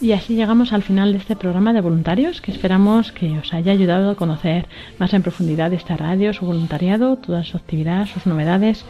[0.00, 3.72] Y así llegamos al final de este programa de voluntarios que esperamos que os haya
[3.72, 4.68] ayudado a conocer
[4.98, 8.84] más en profundidad esta radio, su voluntariado, toda su actividad, sus novedades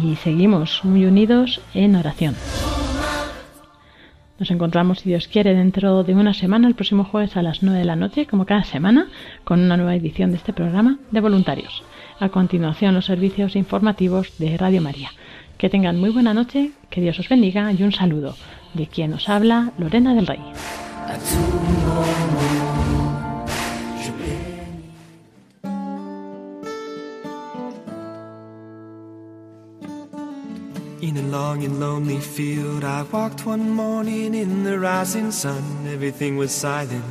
[0.00, 2.36] y seguimos muy unidos en oración.
[4.38, 7.78] Nos encontramos, si Dios quiere, dentro de una semana, el próximo jueves a las 9
[7.80, 9.08] de la noche, como cada semana,
[9.42, 11.82] con una nueva edición de este programa de voluntarios.
[12.20, 15.10] A continuación, los servicios informativos de Radio María.
[15.58, 18.34] Que tengan muy buena noche, que Dios os bendiga y un saludo
[18.74, 20.40] de quien habla, Lorena del Rey.
[31.00, 35.62] In a long and lonely field, I walked one morning in the rising sun.
[35.86, 37.04] Everything was silent.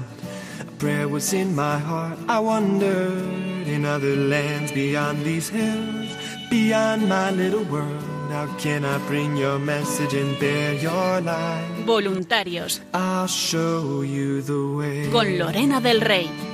[0.59, 2.17] A prayer was in my heart.
[2.27, 6.09] I wondered in other lands beyond these hills,
[6.49, 8.12] beyond my little world.
[8.33, 11.85] How can I bring your message and bear your light?
[11.85, 15.09] Voluntarios I'll show you the way.
[15.11, 16.52] con Lorena del Rey.